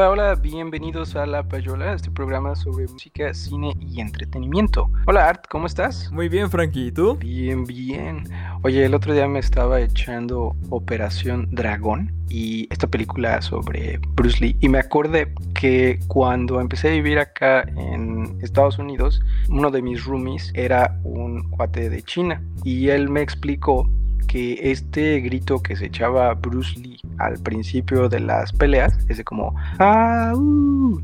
Hola, 0.00 0.10
hola, 0.12 0.34
bienvenidos 0.34 1.14
a 1.14 1.26
La 1.26 1.42
Payola, 1.42 1.92
este 1.92 2.10
programa 2.10 2.56
sobre 2.56 2.86
música, 2.86 3.34
cine 3.34 3.74
y 3.78 4.00
entretenimiento. 4.00 4.90
Hola 5.06 5.28
Art, 5.28 5.44
¿cómo 5.46 5.66
estás? 5.66 6.10
Muy 6.10 6.30
bien, 6.30 6.48
Frankie, 6.48 6.86
¿y 6.86 6.90
tú? 6.90 7.16
Bien, 7.16 7.66
bien. 7.66 8.24
Oye, 8.62 8.86
el 8.86 8.94
otro 8.94 9.12
día 9.12 9.28
me 9.28 9.40
estaba 9.40 9.78
echando 9.78 10.56
Operación 10.70 11.48
Dragón 11.50 12.14
y 12.30 12.66
esta 12.70 12.86
película 12.86 13.42
sobre 13.42 14.00
Bruce 14.14 14.38
Lee 14.40 14.56
y 14.60 14.70
me 14.70 14.78
acordé 14.78 15.34
que 15.52 15.98
cuando 16.08 16.62
empecé 16.62 16.88
a 16.88 16.92
vivir 16.92 17.18
acá 17.18 17.60
en 17.76 18.38
Estados 18.40 18.78
Unidos, 18.78 19.20
uno 19.50 19.70
de 19.70 19.82
mis 19.82 20.02
roomies 20.06 20.50
era 20.54 20.98
un 21.04 21.50
cuate 21.50 21.90
de 21.90 22.02
China 22.02 22.42
y 22.64 22.88
él 22.88 23.10
me 23.10 23.20
explicó 23.20 23.86
que 24.30 24.70
este 24.70 25.18
grito 25.20 25.60
que 25.60 25.74
se 25.74 25.86
echaba 25.86 26.32
Bruce 26.34 26.78
Lee 26.78 27.00
al 27.18 27.36
principio 27.40 28.08
de 28.08 28.20
las 28.20 28.52
peleas, 28.52 28.96
ese 29.08 29.24
como 29.24 29.56
ah, 29.80 30.32
uh", 30.36 31.02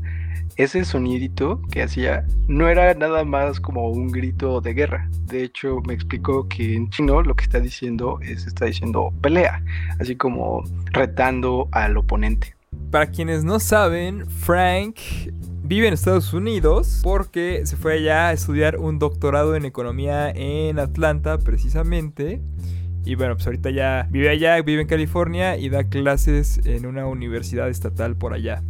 ese 0.55 0.85
sonidito 0.85 1.61
que 1.69 1.83
hacía 1.83 2.25
no 2.47 2.69
era 2.69 2.93
nada 2.93 3.25
más 3.25 3.59
como 3.59 3.89
un 3.89 4.07
grito 4.07 4.61
de 4.61 4.73
guerra. 4.73 5.09
De 5.25 5.43
hecho, 5.43 5.81
me 5.85 5.93
explicó 5.93 6.47
que 6.47 6.73
en 6.75 6.89
chino 6.89 7.21
lo 7.21 7.35
que 7.35 7.43
está 7.43 7.59
diciendo 7.59 8.17
es 8.21 8.47
está 8.47 8.63
diciendo 8.63 9.11
pelea, 9.21 9.61
así 9.99 10.15
como 10.15 10.63
retando 10.93 11.67
al 11.73 11.97
oponente. 11.97 12.55
Para 12.91 13.07
quienes 13.07 13.43
no 13.43 13.59
saben, 13.59 14.25
Frank 14.25 14.95
vive 15.63 15.89
en 15.89 15.93
Estados 15.93 16.33
Unidos 16.33 17.01
porque 17.03 17.65
se 17.65 17.75
fue 17.75 17.95
allá 17.95 18.29
a 18.29 18.31
estudiar 18.31 18.77
un 18.77 18.99
doctorado 18.99 19.57
en 19.57 19.65
economía 19.65 20.29
en 20.29 20.79
Atlanta 20.79 21.37
precisamente. 21.39 22.39
Y 23.07 23.15
bueno, 23.15 23.35
pues 23.35 23.47
ahorita 23.47 23.69
ya 23.69 24.05
vive 24.11 24.27
allá, 24.27 24.61
vive 24.61 24.81
en 24.81 24.87
California 24.87 25.55
y 25.55 25.69
da 25.69 25.85
clases 25.85 26.59
en 26.65 26.85
una 26.85 27.05
universidad 27.05 27.69
estatal 27.69 28.17
por 28.17 28.33
allá. 28.33 28.61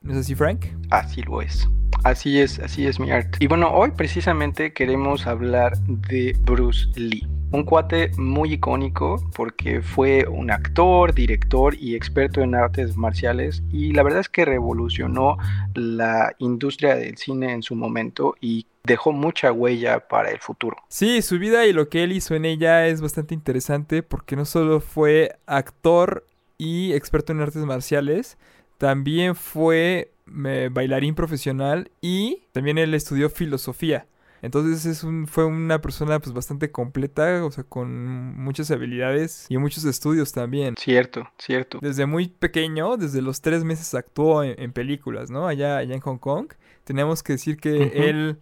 ¿No 0.00 0.12
es 0.12 0.20
así, 0.20 0.34
Frank? 0.34 0.64
Así 0.88 1.20
lo 1.20 1.42
es. 1.42 1.68
Así 2.02 2.40
es, 2.40 2.60
así 2.60 2.86
es 2.86 2.98
mi 2.98 3.10
arte. 3.10 3.36
Y 3.40 3.46
bueno, 3.46 3.70
hoy 3.70 3.90
precisamente 3.90 4.72
queremos 4.72 5.26
hablar 5.26 5.76
de 5.86 6.34
Bruce 6.44 6.86
Lee. 6.96 7.28
Un 7.50 7.64
cuate 7.64 8.10
muy 8.16 8.54
icónico 8.54 9.22
porque 9.36 9.82
fue 9.82 10.26
un 10.26 10.50
actor, 10.50 11.12
director 11.12 11.74
y 11.78 11.94
experto 11.94 12.40
en 12.40 12.54
artes 12.54 12.96
marciales 12.96 13.62
y 13.70 13.92
la 13.92 14.02
verdad 14.02 14.20
es 14.20 14.30
que 14.30 14.46
revolucionó 14.46 15.36
la 15.74 16.34
industria 16.38 16.94
del 16.94 17.18
cine 17.18 17.52
en 17.52 17.62
su 17.62 17.74
momento 17.74 18.34
y 18.40 18.66
dejó 18.88 19.12
mucha 19.12 19.52
huella 19.52 20.08
para 20.08 20.30
el 20.30 20.40
futuro. 20.40 20.76
Sí, 20.88 21.22
su 21.22 21.38
vida 21.38 21.66
y 21.66 21.72
lo 21.72 21.88
que 21.88 22.02
él 22.02 22.12
hizo 22.12 22.34
en 22.34 22.44
ella 22.44 22.88
es 22.88 23.00
bastante 23.00 23.34
interesante 23.34 24.02
porque 24.02 24.34
no 24.34 24.44
solo 24.44 24.80
fue 24.80 25.38
actor 25.46 26.26
y 26.56 26.92
experto 26.94 27.32
en 27.32 27.40
artes 27.40 27.64
marciales, 27.64 28.36
también 28.78 29.36
fue 29.36 30.12
eh, 30.46 30.68
bailarín 30.72 31.14
profesional 31.14 31.90
y 32.00 32.42
también 32.52 32.78
él 32.78 32.94
estudió 32.94 33.30
filosofía. 33.30 34.06
Entonces 34.42 34.86
es 34.86 35.02
un, 35.02 35.26
fue 35.26 35.44
una 35.44 35.80
persona 35.80 36.20
pues 36.20 36.32
bastante 36.32 36.70
completa, 36.70 37.44
o 37.44 37.50
sea, 37.50 37.64
con 37.64 38.36
muchas 38.36 38.70
habilidades 38.70 39.46
y 39.48 39.58
muchos 39.58 39.84
estudios 39.84 40.32
también. 40.32 40.76
Cierto, 40.78 41.28
cierto. 41.38 41.78
Desde 41.82 42.06
muy 42.06 42.28
pequeño, 42.28 42.96
desde 42.96 43.20
los 43.20 43.40
tres 43.40 43.64
meses 43.64 43.94
actuó 43.94 44.44
en, 44.44 44.72
películas, 44.72 45.30
¿no? 45.30 45.46
Allá, 45.48 45.78
allá 45.78 45.94
en 45.94 46.00
Hong 46.00 46.18
Kong. 46.18 46.52
Tenemos 46.84 47.22
que 47.22 47.32
decir 47.34 47.56
que 47.56 47.90
él 47.94 48.38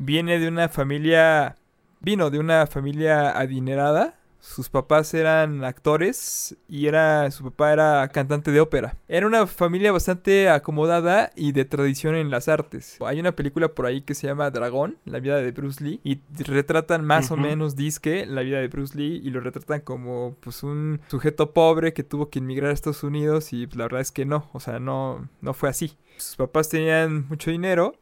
viene 0.00 0.38
de 0.38 0.48
una 0.48 0.68
familia, 0.68 1.56
vino 2.00 2.30
de 2.30 2.38
una 2.38 2.66
familia 2.66 3.38
adinerada 3.38 4.16
sus 4.40 4.70
papás 4.70 5.12
eran 5.12 5.64
actores 5.64 6.56
y 6.66 6.86
era 6.86 7.30
su 7.30 7.44
papá 7.44 7.72
era 7.72 8.08
cantante 8.08 8.50
de 8.50 8.60
ópera. 8.60 8.96
Era 9.06 9.26
una 9.26 9.46
familia 9.46 9.92
bastante 9.92 10.48
acomodada 10.48 11.30
y 11.36 11.52
de 11.52 11.66
tradición 11.66 12.14
en 12.14 12.30
las 12.30 12.48
artes. 12.48 12.96
Hay 13.04 13.20
una 13.20 13.32
película 13.32 13.68
por 13.68 13.86
ahí 13.86 14.00
que 14.00 14.14
se 14.14 14.26
llama 14.26 14.50
Dragón, 14.50 14.96
la 15.04 15.20
vida 15.20 15.36
de 15.36 15.52
Bruce 15.52 15.84
Lee, 15.84 16.00
y 16.02 16.20
retratan 16.42 17.04
más 17.04 17.30
o 17.30 17.36
menos 17.36 17.76
disque 17.76 18.24
la 18.26 18.40
vida 18.40 18.60
de 18.60 18.68
Bruce 18.68 18.96
Lee 18.96 19.20
y 19.22 19.30
lo 19.30 19.40
retratan 19.40 19.80
como 19.82 20.36
pues 20.40 20.62
un 20.62 21.00
sujeto 21.08 21.52
pobre 21.52 21.92
que 21.92 22.02
tuvo 22.02 22.30
que 22.30 22.38
emigrar 22.38 22.70
a 22.70 22.74
Estados 22.74 23.02
Unidos 23.02 23.52
y 23.52 23.66
pues, 23.66 23.76
la 23.76 23.84
verdad 23.84 24.00
es 24.00 24.10
que 24.10 24.24
no, 24.24 24.48
o 24.52 24.60
sea, 24.60 24.80
no 24.80 25.28
no 25.42 25.52
fue 25.52 25.68
así. 25.68 25.98
Sus 26.16 26.36
papás 26.36 26.68
tenían 26.68 27.26
mucho 27.28 27.50
dinero 27.50 27.94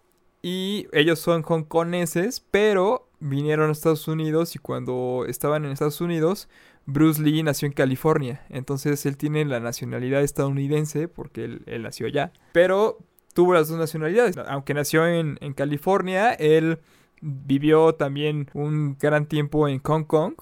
y 0.43 0.87
ellos 0.93 1.19
son 1.19 1.43
hongkoneses, 1.43 2.44
pero 2.50 3.09
vinieron 3.21 3.69
a 3.69 3.72
Estados 3.72 4.06
Unidos 4.09 4.54
y 4.54 4.59
cuando 4.59 5.25
estaban 5.26 5.65
en 5.65 5.72
Estados 5.72 6.00
Unidos, 6.00 6.49
Bruce 6.87 7.21
Lee 7.21 7.43
nació 7.43 7.66
en 7.66 7.72
California. 7.72 8.44
Entonces 8.49 9.04
él 9.06 9.16
tiene 9.16 9.44
la 9.44 9.60
nacionalidad 9.60 10.22
estadounidense 10.22 11.09
porque 11.09 11.44
él, 11.44 11.82
nació 11.82 12.06
allá. 12.06 12.32
Pero 12.53 12.99
tuvo 13.34 13.54
las 13.54 13.69
dos 13.69 13.78
nacionalidades. 13.78 14.37
Aunque 14.38 14.75
nació 14.75 15.06
en, 15.06 15.37
California, 15.54 16.32
él 16.32 16.78
vivió 17.20 17.94
también 17.94 18.49
un 18.55 18.97
gran 18.99 19.26
tiempo 19.26 19.69
en 19.69 19.81
Hong 19.82 20.05
Kong. 20.05 20.34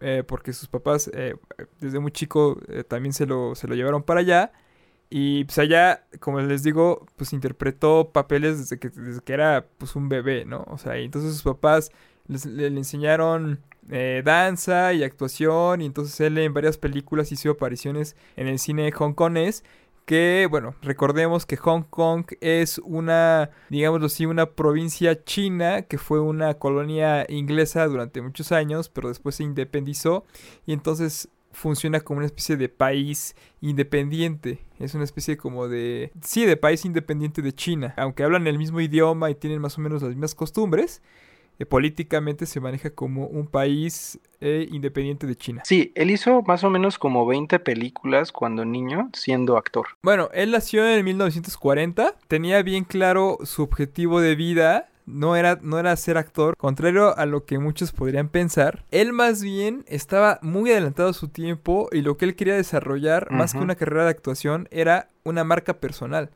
Eh, 0.00 0.22
porque 0.26 0.52
sus 0.52 0.68
papás 0.68 1.10
eh, 1.14 1.36
desde 1.80 1.98
muy 1.98 2.12
chico 2.12 2.60
eh, 2.68 2.84
también 2.84 3.14
se 3.14 3.24
lo, 3.24 3.54
se 3.54 3.66
lo 3.66 3.74
llevaron 3.74 4.02
para 4.02 4.20
allá. 4.20 4.52
Y 5.08 5.44
pues 5.44 5.58
allá, 5.58 6.04
como 6.20 6.40
les 6.40 6.62
digo, 6.62 7.06
pues 7.16 7.32
interpretó 7.32 8.10
papeles 8.12 8.58
desde 8.58 8.78
que, 8.78 8.88
desde 8.88 9.20
que 9.20 9.32
era 9.32 9.66
pues 9.78 9.94
un 9.94 10.08
bebé, 10.08 10.44
¿no? 10.44 10.64
O 10.68 10.78
sea, 10.78 10.98
y 10.98 11.04
entonces 11.04 11.32
sus 11.32 11.42
papás 11.42 11.90
le, 12.26 12.66
enseñaron 12.66 13.60
eh, 13.90 14.22
danza 14.24 14.92
y 14.92 15.04
actuación. 15.04 15.80
Y 15.80 15.86
entonces 15.86 16.20
él 16.20 16.38
en 16.38 16.52
varias 16.54 16.78
películas 16.78 17.30
hizo 17.30 17.50
apariciones 17.50 18.16
en 18.36 18.48
el 18.48 18.58
cine 18.58 18.92
hongkonés. 18.92 19.64
Que, 20.06 20.46
bueno, 20.48 20.76
recordemos 20.82 21.46
que 21.46 21.56
Hong 21.56 21.82
Kong 21.82 22.26
es 22.40 22.78
una, 22.84 23.50
digámoslo 23.70 24.06
así, 24.06 24.24
una 24.24 24.46
provincia 24.52 25.24
china 25.24 25.82
que 25.82 25.98
fue 25.98 26.20
una 26.20 26.54
colonia 26.54 27.26
inglesa 27.28 27.86
durante 27.88 28.22
muchos 28.22 28.52
años, 28.52 28.88
pero 28.88 29.08
después 29.08 29.34
se 29.34 29.42
independizó. 29.42 30.24
Y 30.64 30.74
entonces 30.74 31.28
funciona 31.56 32.00
como 32.00 32.18
una 32.18 32.26
especie 32.26 32.56
de 32.56 32.68
país 32.68 33.34
independiente. 33.62 34.58
Es 34.78 34.94
una 34.94 35.04
especie 35.04 35.38
como 35.38 35.68
de... 35.68 36.12
Sí, 36.20 36.44
de 36.44 36.58
país 36.58 36.84
independiente 36.84 37.40
de 37.40 37.54
China. 37.54 37.94
Aunque 37.96 38.22
hablan 38.22 38.46
el 38.46 38.58
mismo 38.58 38.78
idioma 38.78 39.30
y 39.30 39.34
tienen 39.34 39.60
más 39.60 39.78
o 39.78 39.80
menos 39.80 40.02
las 40.02 40.10
mismas 40.10 40.34
costumbres, 40.34 41.00
eh, 41.58 41.64
políticamente 41.64 42.44
se 42.44 42.60
maneja 42.60 42.90
como 42.90 43.26
un 43.26 43.46
país 43.46 44.20
eh, 44.42 44.68
independiente 44.70 45.26
de 45.26 45.34
China. 45.34 45.62
Sí, 45.64 45.92
él 45.94 46.10
hizo 46.10 46.42
más 46.42 46.62
o 46.62 46.68
menos 46.68 46.98
como 46.98 47.24
20 47.24 47.58
películas 47.60 48.32
cuando 48.32 48.66
niño 48.66 49.08
siendo 49.14 49.56
actor. 49.56 49.86
Bueno, 50.02 50.28
él 50.34 50.50
nació 50.50 50.86
en 50.86 51.02
1940, 51.06 52.16
tenía 52.28 52.62
bien 52.62 52.84
claro 52.84 53.38
su 53.44 53.62
objetivo 53.62 54.20
de 54.20 54.34
vida 54.34 54.90
no 55.06 55.36
era, 55.36 55.58
no 55.62 55.78
era 55.78 55.96
ser 55.96 56.18
actor, 56.18 56.56
contrario 56.56 57.16
a 57.16 57.26
lo 57.26 57.44
que 57.44 57.58
muchos 57.58 57.92
podrían 57.92 58.28
pensar. 58.28 58.84
Él 58.90 59.12
más 59.12 59.42
bien 59.42 59.84
estaba 59.86 60.38
muy 60.42 60.70
adelantado 60.72 61.10
a 61.10 61.14
su 61.14 61.28
tiempo 61.28 61.88
y 61.92 62.02
lo 62.02 62.16
que 62.16 62.26
él 62.26 62.36
quería 62.36 62.54
desarrollar, 62.54 63.30
más 63.30 63.52
que 63.52 63.58
una 63.58 63.76
carrera 63.76 64.04
de 64.04 64.10
actuación, 64.10 64.68
era 64.70 65.08
una 65.24 65.44
marca 65.44 65.80
personal. 65.80 66.30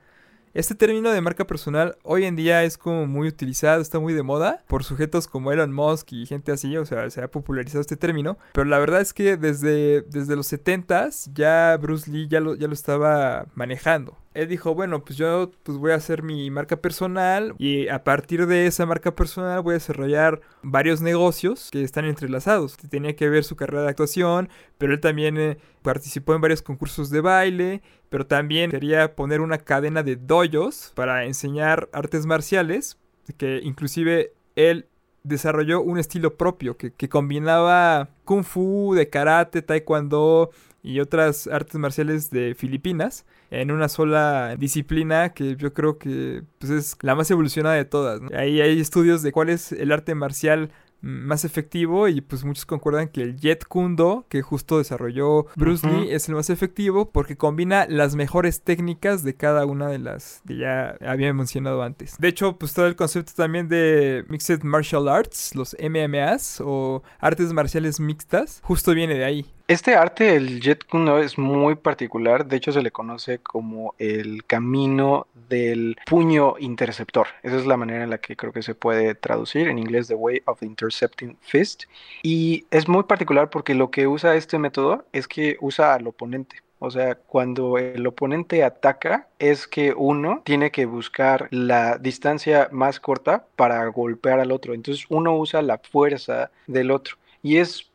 Este 0.52 0.74
término 0.74 1.12
de 1.12 1.20
marca 1.20 1.46
personal 1.46 1.96
hoy 2.02 2.24
en 2.24 2.34
día 2.34 2.64
es 2.64 2.76
como 2.76 3.06
muy 3.06 3.28
utilizado, 3.28 3.80
está 3.80 4.00
muy 4.00 4.14
de 4.14 4.24
moda 4.24 4.64
por 4.66 4.82
sujetos 4.82 5.28
como 5.28 5.52
Elon 5.52 5.72
Musk 5.72 6.12
y 6.12 6.26
gente 6.26 6.50
así, 6.50 6.76
o 6.76 6.84
sea, 6.84 7.08
se 7.10 7.22
ha 7.22 7.30
popularizado 7.30 7.80
este 7.80 7.96
término, 7.96 8.36
pero 8.52 8.64
la 8.64 8.80
verdad 8.80 9.00
es 9.00 9.14
que 9.14 9.36
desde, 9.36 10.02
desde 10.02 10.34
los 10.34 10.52
70s 10.52 11.30
ya 11.34 11.76
Bruce 11.76 12.10
Lee 12.10 12.26
ya 12.26 12.40
lo, 12.40 12.56
ya 12.56 12.66
lo 12.66 12.72
estaba 12.72 13.46
manejando 13.54 14.18
él 14.32 14.48
dijo, 14.48 14.74
bueno, 14.74 15.04
pues 15.04 15.18
yo 15.18 15.50
pues 15.64 15.76
voy 15.76 15.90
a 15.90 15.96
hacer 15.96 16.22
mi 16.22 16.50
marca 16.50 16.76
personal 16.76 17.54
y 17.58 17.88
a 17.88 18.04
partir 18.04 18.46
de 18.46 18.66
esa 18.66 18.86
marca 18.86 19.14
personal 19.14 19.60
voy 19.62 19.72
a 19.72 19.74
desarrollar 19.74 20.40
varios 20.62 21.00
negocios 21.00 21.68
que 21.72 21.82
están 21.82 22.04
entrelazados. 22.04 22.76
Tenía 22.76 23.16
que 23.16 23.28
ver 23.28 23.42
su 23.42 23.56
carrera 23.56 23.82
de 23.82 23.88
actuación, 23.88 24.48
pero 24.78 24.92
él 24.92 25.00
también 25.00 25.36
eh, 25.36 25.58
participó 25.82 26.34
en 26.34 26.40
varios 26.40 26.62
concursos 26.62 27.10
de 27.10 27.20
baile, 27.20 27.82
pero 28.08 28.24
también 28.26 28.70
quería 28.70 29.16
poner 29.16 29.40
una 29.40 29.58
cadena 29.58 30.04
de 30.04 30.14
doyos 30.14 30.92
para 30.94 31.24
enseñar 31.24 31.88
artes 31.92 32.24
marciales, 32.24 32.98
que 33.36 33.60
inclusive 33.62 34.32
él 34.54 34.86
desarrolló 35.24 35.82
un 35.82 35.98
estilo 35.98 36.36
propio 36.36 36.76
que, 36.76 36.92
que 36.92 37.08
combinaba 37.08 38.08
kung 38.30 38.44
fu, 38.44 38.94
de 38.94 39.08
karate, 39.08 39.60
taekwondo 39.60 40.50
y 40.84 41.00
otras 41.00 41.48
artes 41.48 41.74
marciales 41.74 42.30
de 42.30 42.54
Filipinas 42.54 43.26
en 43.50 43.72
una 43.72 43.88
sola 43.88 44.54
disciplina 44.56 45.30
que 45.30 45.56
yo 45.56 45.74
creo 45.74 45.98
que 45.98 46.44
pues, 46.60 46.70
es 46.70 46.96
la 47.00 47.16
más 47.16 47.28
evolucionada 47.32 47.74
de 47.74 47.84
todas. 47.84 48.20
Ahí 48.32 48.60
hay 48.60 48.80
estudios 48.80 49.22
de 49.22 49.32
cuál 49.32 49.48
es 49.48 49.72
el 49.72 49.90
arte 49.90 50.14
marcial 50.14 50.70
más 51.00 51.44
efectivo 51.44 52.08
y 52.08 52.20
pues 52.20 52.44
muchos 52.44 52.66
concuerdan 52.66 53.08
que 53.08 53.22
el 53.22 53.36
Jet 53.36 53.64
Kundo 53.66 54.26
que 54.28 54.42
justo 54.42 54.78
desarrolló 54.78 55.46
Bruce 55.56 55.86
Lee 55.86 56.10
es 56.10 56.28
el 56.28 56.34
más 56.34 56.50
efectivo 56.50 57.10
porque 57.10 57.36
combina 57.36 57.86
las 57.88 58.16
mejores 58.16 58.62
técnicas 58.62 59.22
de 59.22 59.34
cada 59.34 59.66
una 59.66 59.88
de 59.88 59.98
las 59.98 60.42
que 60.46 60.56
ya 60.56 60.96
había 61.00 61.32
mencionado 61.32 61.82
antes. 61.82 62.16
De 62.18 62.28
hecho, 62.28 62.58
pues 62.58 62.74
todo 62.74 62.86
el 62.86 62.96
concepto 62.96 63.32
también 63.34 63.68
de 63.68 64.24
Mixed 64.28 64.62
Martial 64.62 65.08
Arts, 65.08 65.54
los 65.54 65.76
MMAs 65.80 66.60
o 66.64 67.02
artes 67.18 67.52
marciales 67.52 68.00
mixtas, 68.00 68.60
justo 68.62 68.94
viene 68.94 69.14
de 69.14 69.24
ahí. 69.24 69.46
Este 69.70 69.94
arte, 69.94 70.34
el 70.34 70.60
Jet 70.60 70.84
Kundo, 70.84 71.20
es 71.20 71.38
muy 71.38 71.76
particular. 71.76 72.44
De 72.44 72.56
hecho, 72.56 72.72
se 72.72 72.82
le 72.82 72.90
conoce 72.90 73.38
como 73.38 73.94
el 73.98 74.44
camino 74.44 75.28
del 75.48 75.96
puño 76.06 76.56
interceptor. 76.58 77.28
Esa 77.44 77.54
es 77.54 77.66
la 77.66 77.76
manera 77.76 78.02
en 78.02 78.10
la 78.10 78.18
que 78.18 78.34
creo 78.34 78.52
que 78.52 78.64
se 78.64 78.74
puede 78.74 79.14
traducir 79.14 79.68
en 79.68 79.78
inglés, 79.78 80.08
The 80.08 80.16
Way 80.16 80.42
of 80.46 80.64
Intercepting 80.64 81.36
Fist. 81.40 81.84
Y 82.24 82.66
es 82.72 82.88
muy 82.88 83.04
particular 83.04 83.48
porque 83.48 83.76
lo 83.76 83.92
que 83.92 84.08
usa 84.08 84.34
este 84.34 84.58
método 84.58 85.04
es 85.12 85.28
que 85.28 85.56
usa 85.60 85.94
al 85.94 86.08
oponente. 86.08 86.56
O 86.80 86.90
sea, 86.90 87.14
cuando 87.14 87.78
el 87.78 88.04
oponente 88.08 88.64
ataca, 88.64 89.28
es 89.38 89.68
que 89.68 89.94
uno 89.96 90.42
tiene 90.44 90.72
que 90.72 90.84
buscar 90.84 91.46
la 91.52 91.96
distancia 91.96 92.68
más 92.72 92.98
corta 92.98 93.46
para 93.54 93.86
golpear 93.86 94.40
al 94.40 94.50
otro. 94.50 94.74
Entonces 94.74 95.06
uno 95.10 95.36
usa 95.38 95.62
la 95.62 95.78
fuerza 95.78 96.50
del 96.66 96.90
otro. 96.90 97.18
Y 97.40 97.58
es 97.58 97.89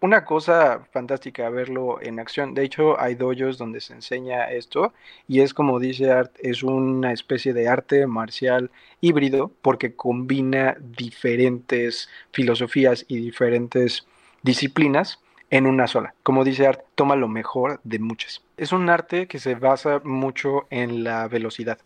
una 0.00 0.24
cosa 0.24 0.86
fantástica 0.92 1.48
verlo 1.50 2.00
en 2.02 2.20
acción. 2.20 2.54
De 2.54 2.64
hecho, 2.64 3.00
hay 3.00 3.14
doyos 3.14 3.58
donde 3.58 3.80
se 3.80 3.94
enseña 3.94 4.50
esto 4.50 4.92
y 5.26 5.40
es 5.40 5.54
como 5.54 5.78
dice 5.80 6.10
Art, 6.10 6.34
es 6.38 6.62
una 6.62 7.12
especie 7.12 7.52
de 7.52 7.68
arte 7.68 8.06
marcial 8.06 8.70
híbrido 9.00 9.50
porque 9.62 9.94
combina 9.94 10.76
diferentes 10.80 12.08
filosofías 12.32 13.04
y 13.08 13.20
diferentes 13.20 14.06
disciplinas 14.42 15.20
en 15.50 15.66
una 15.66 15.86
sola. 15.86 16.14
Como 16.22 16.44
dice 16.44 16.66
Art, 16.66 16.82
toma 16.94 17.16
lo 17.16 17.28
mejor 17.28 17.80
de 17.84 17.98
muchas. 17.98 18.42
Es 18.56 18.72
un 18.72 18.90
arte 18.90 19.26
que 19.28 19.38
se 19.38 19.54
basa 19.54 20.00
mucho 20.04 20.66
en 20.70 21.04
la 21.04 21.28
velocidad. 21.28 21.78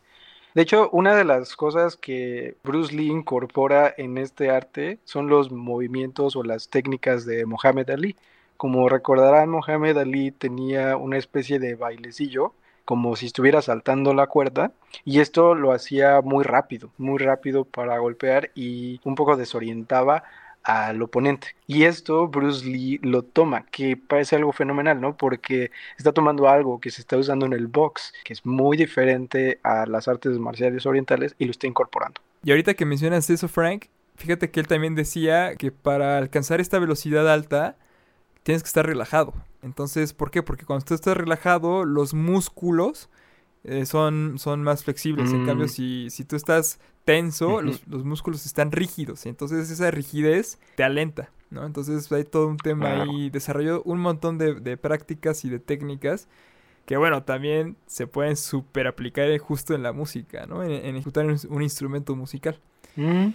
De 0.55 0.62
hecho, 0.62 0.91
una 0.91 1.14
de 1.14 1.25
las 1.25 1.55
cosas 1.55 1.97
que 1.97 2.56
Bruce 2.64 2.93
Lee 2.93 3.06
incorpora 3.06 3.94
en 3.97 4.19
este 4.19 4.50
arte 4.50 4.99
son 5.05 5.29
los 5.29 5.52
movimientos 5.52 6.35
o 6.35 6.43
las 6.43 6.69
técnicas 6.69 7.25
de 7.25 7.47
Mohamed 7.47 7.88
Ali. 7.91 8.17
Como 8.56 8.88
recordarán, 8.88 9.49
Mohamed 9.49 9.97
Ali 9.97 10.32
tenía 10.32 10.97
una 10.97 11.19
especie 11.19 11.61
de 11.61 11.76
bailecillo, 11.76 12.52
como 12.85 13.14
si 13.14 13.26
estuviera 13.26 13.62
saltando 13.62 14.12
la 14.12 14.26
cuerda, 14.26 14.73
y 15.05 15.20
esto 15.20 15.55
lo 15.55 15.73
hacía 15.73 16.20
muy 16.20 16.43
rápido, 16.43 16.91
muy 16.99 17.19
rápido 17.19 17.64
para 17.64 17.96
golpear 17.99 18.50
y 18.56 19.00
un 19.05 19.14
poco 19.14 19.37
desorientaba 19.37 20.25
al 20.62 21.01
oponente. 21.03 21.55
Y 21.67 21.85
esto 21.85 22.29
Bruce 22.29 22.67
Lee 22.67 22.99
lo 23.03 23.23
toma, 23.23 23.67
que 23.71 23.97
parece 23.97 24.37
algo 24.37 24.53
fenomenal, 24.53 25.01
¿no? 25.01 25.17
Porque 25.17 25.71
está 25.97 26.12
tomando 26.12 26.49
algo 26.49 26.81
que 26.81 26.91
se 26.91 27.01
está 27.01 27.17
usando 27.17 27.47
en 27.47 27.53
el 27.53 27.67
box, 27.67 28.12
que 28.25 28.33
es 28.33 28.45
muy 28.45 28.77
diferente 28.77 29.59
a 29.62 29.87
las 29.87 30.09
artes 30.09 30.39
marciales 30.39 30.87
orientales, 30.87 31.35
y 31.39 31.45
lo 31.45 31.51
está 31.51 31.67
incorporando. 31.67 32.21
Y 32.43 32.51
ahorita 32.51 32.75
que 32.75 32.85
mencionas 32.85 33.29
eso, 33.31 33.49
Frank, 33.49 33.87
fíjate 34.17 34.51
que 34.51 34.61
él 34.61 34.67
también 34.67 34.95
decía 34.95 35.57
que 35.57 35.71
para 35.73 36.19
alcanzar 36.19 36.61
esta 36.61 36.79
velocidad 36.79 37.31
alta, 37.31 37.77
tienes 38.43 38.63
que 38.63 38.69
estar 38.69 38.87
relajado. 38.87 39.35
Entonces, 39.63 40.15
¿por 40.15 40.31
qué? 40.31 40.43
Porque 40.43 40.65
cuando 40.65 40.85
tú 40.85 40.95
estás 40.95 41.17
relajado, 41.17 41.85
los 41.85 42.15
músculos 42.15 43.09
eh, 43.65 43.85
son, 43.87 44.39
son 44.39 44.62
más 44.62 44.85
flexibles. 44.85 45.33
En 45.33 45.45
cambio, 45.47 45.67
mm. 45.67 45.71
si, 45.71 46.11
si 46.11 46.25
tú 46.25 46.37
estás 46.37 46.79
tenso, 47.05 47.61
los, 47.61 47.87
músculos 47.87 48.47
están 48.47 48.73
rígidos. 48.73 49.27
Y 49.27 49.29
entonces 49.29 49.71
esa 49.71 49.91
rigidez 49.91 50.59
te 50.77 50.85
alenta, 50.85 51.31
¿no? 51.51 51.67
Entonces 51.67 52.11
hay 52.12 52.25
todo 52.25 52.47
un 52.49 52.57
tema 52.57 53.03
ahí. 53.03 53.31
Desarrolló 53.31 53.83
un 53.83 53.99
montón 53.99 54.39
de, 54.39 54.77
prácticas 54.77 55.45
y 55.45 55.51
de 55.51 55.59
técnicas 55.59 56.29
que, 56.87 56.97
bueno, 56.97 57.23
también 57.23 57.77
se 57.87 58.07
pueden 58.07 58.37
super 58.37 58.87
aplicar 58.87 59.37
justo 59.39 59.75
en 59.75 59.83
la 59.83 59.93
música, 59.93 60.47
¿no? 60.47 60.65
En, 60.65 60.97
ejecutar 60.97 61.27
un, 61.27 61.63
instrumento 61.63 62.17
musical. 62.17 62.59
Mm, 62.97 63.29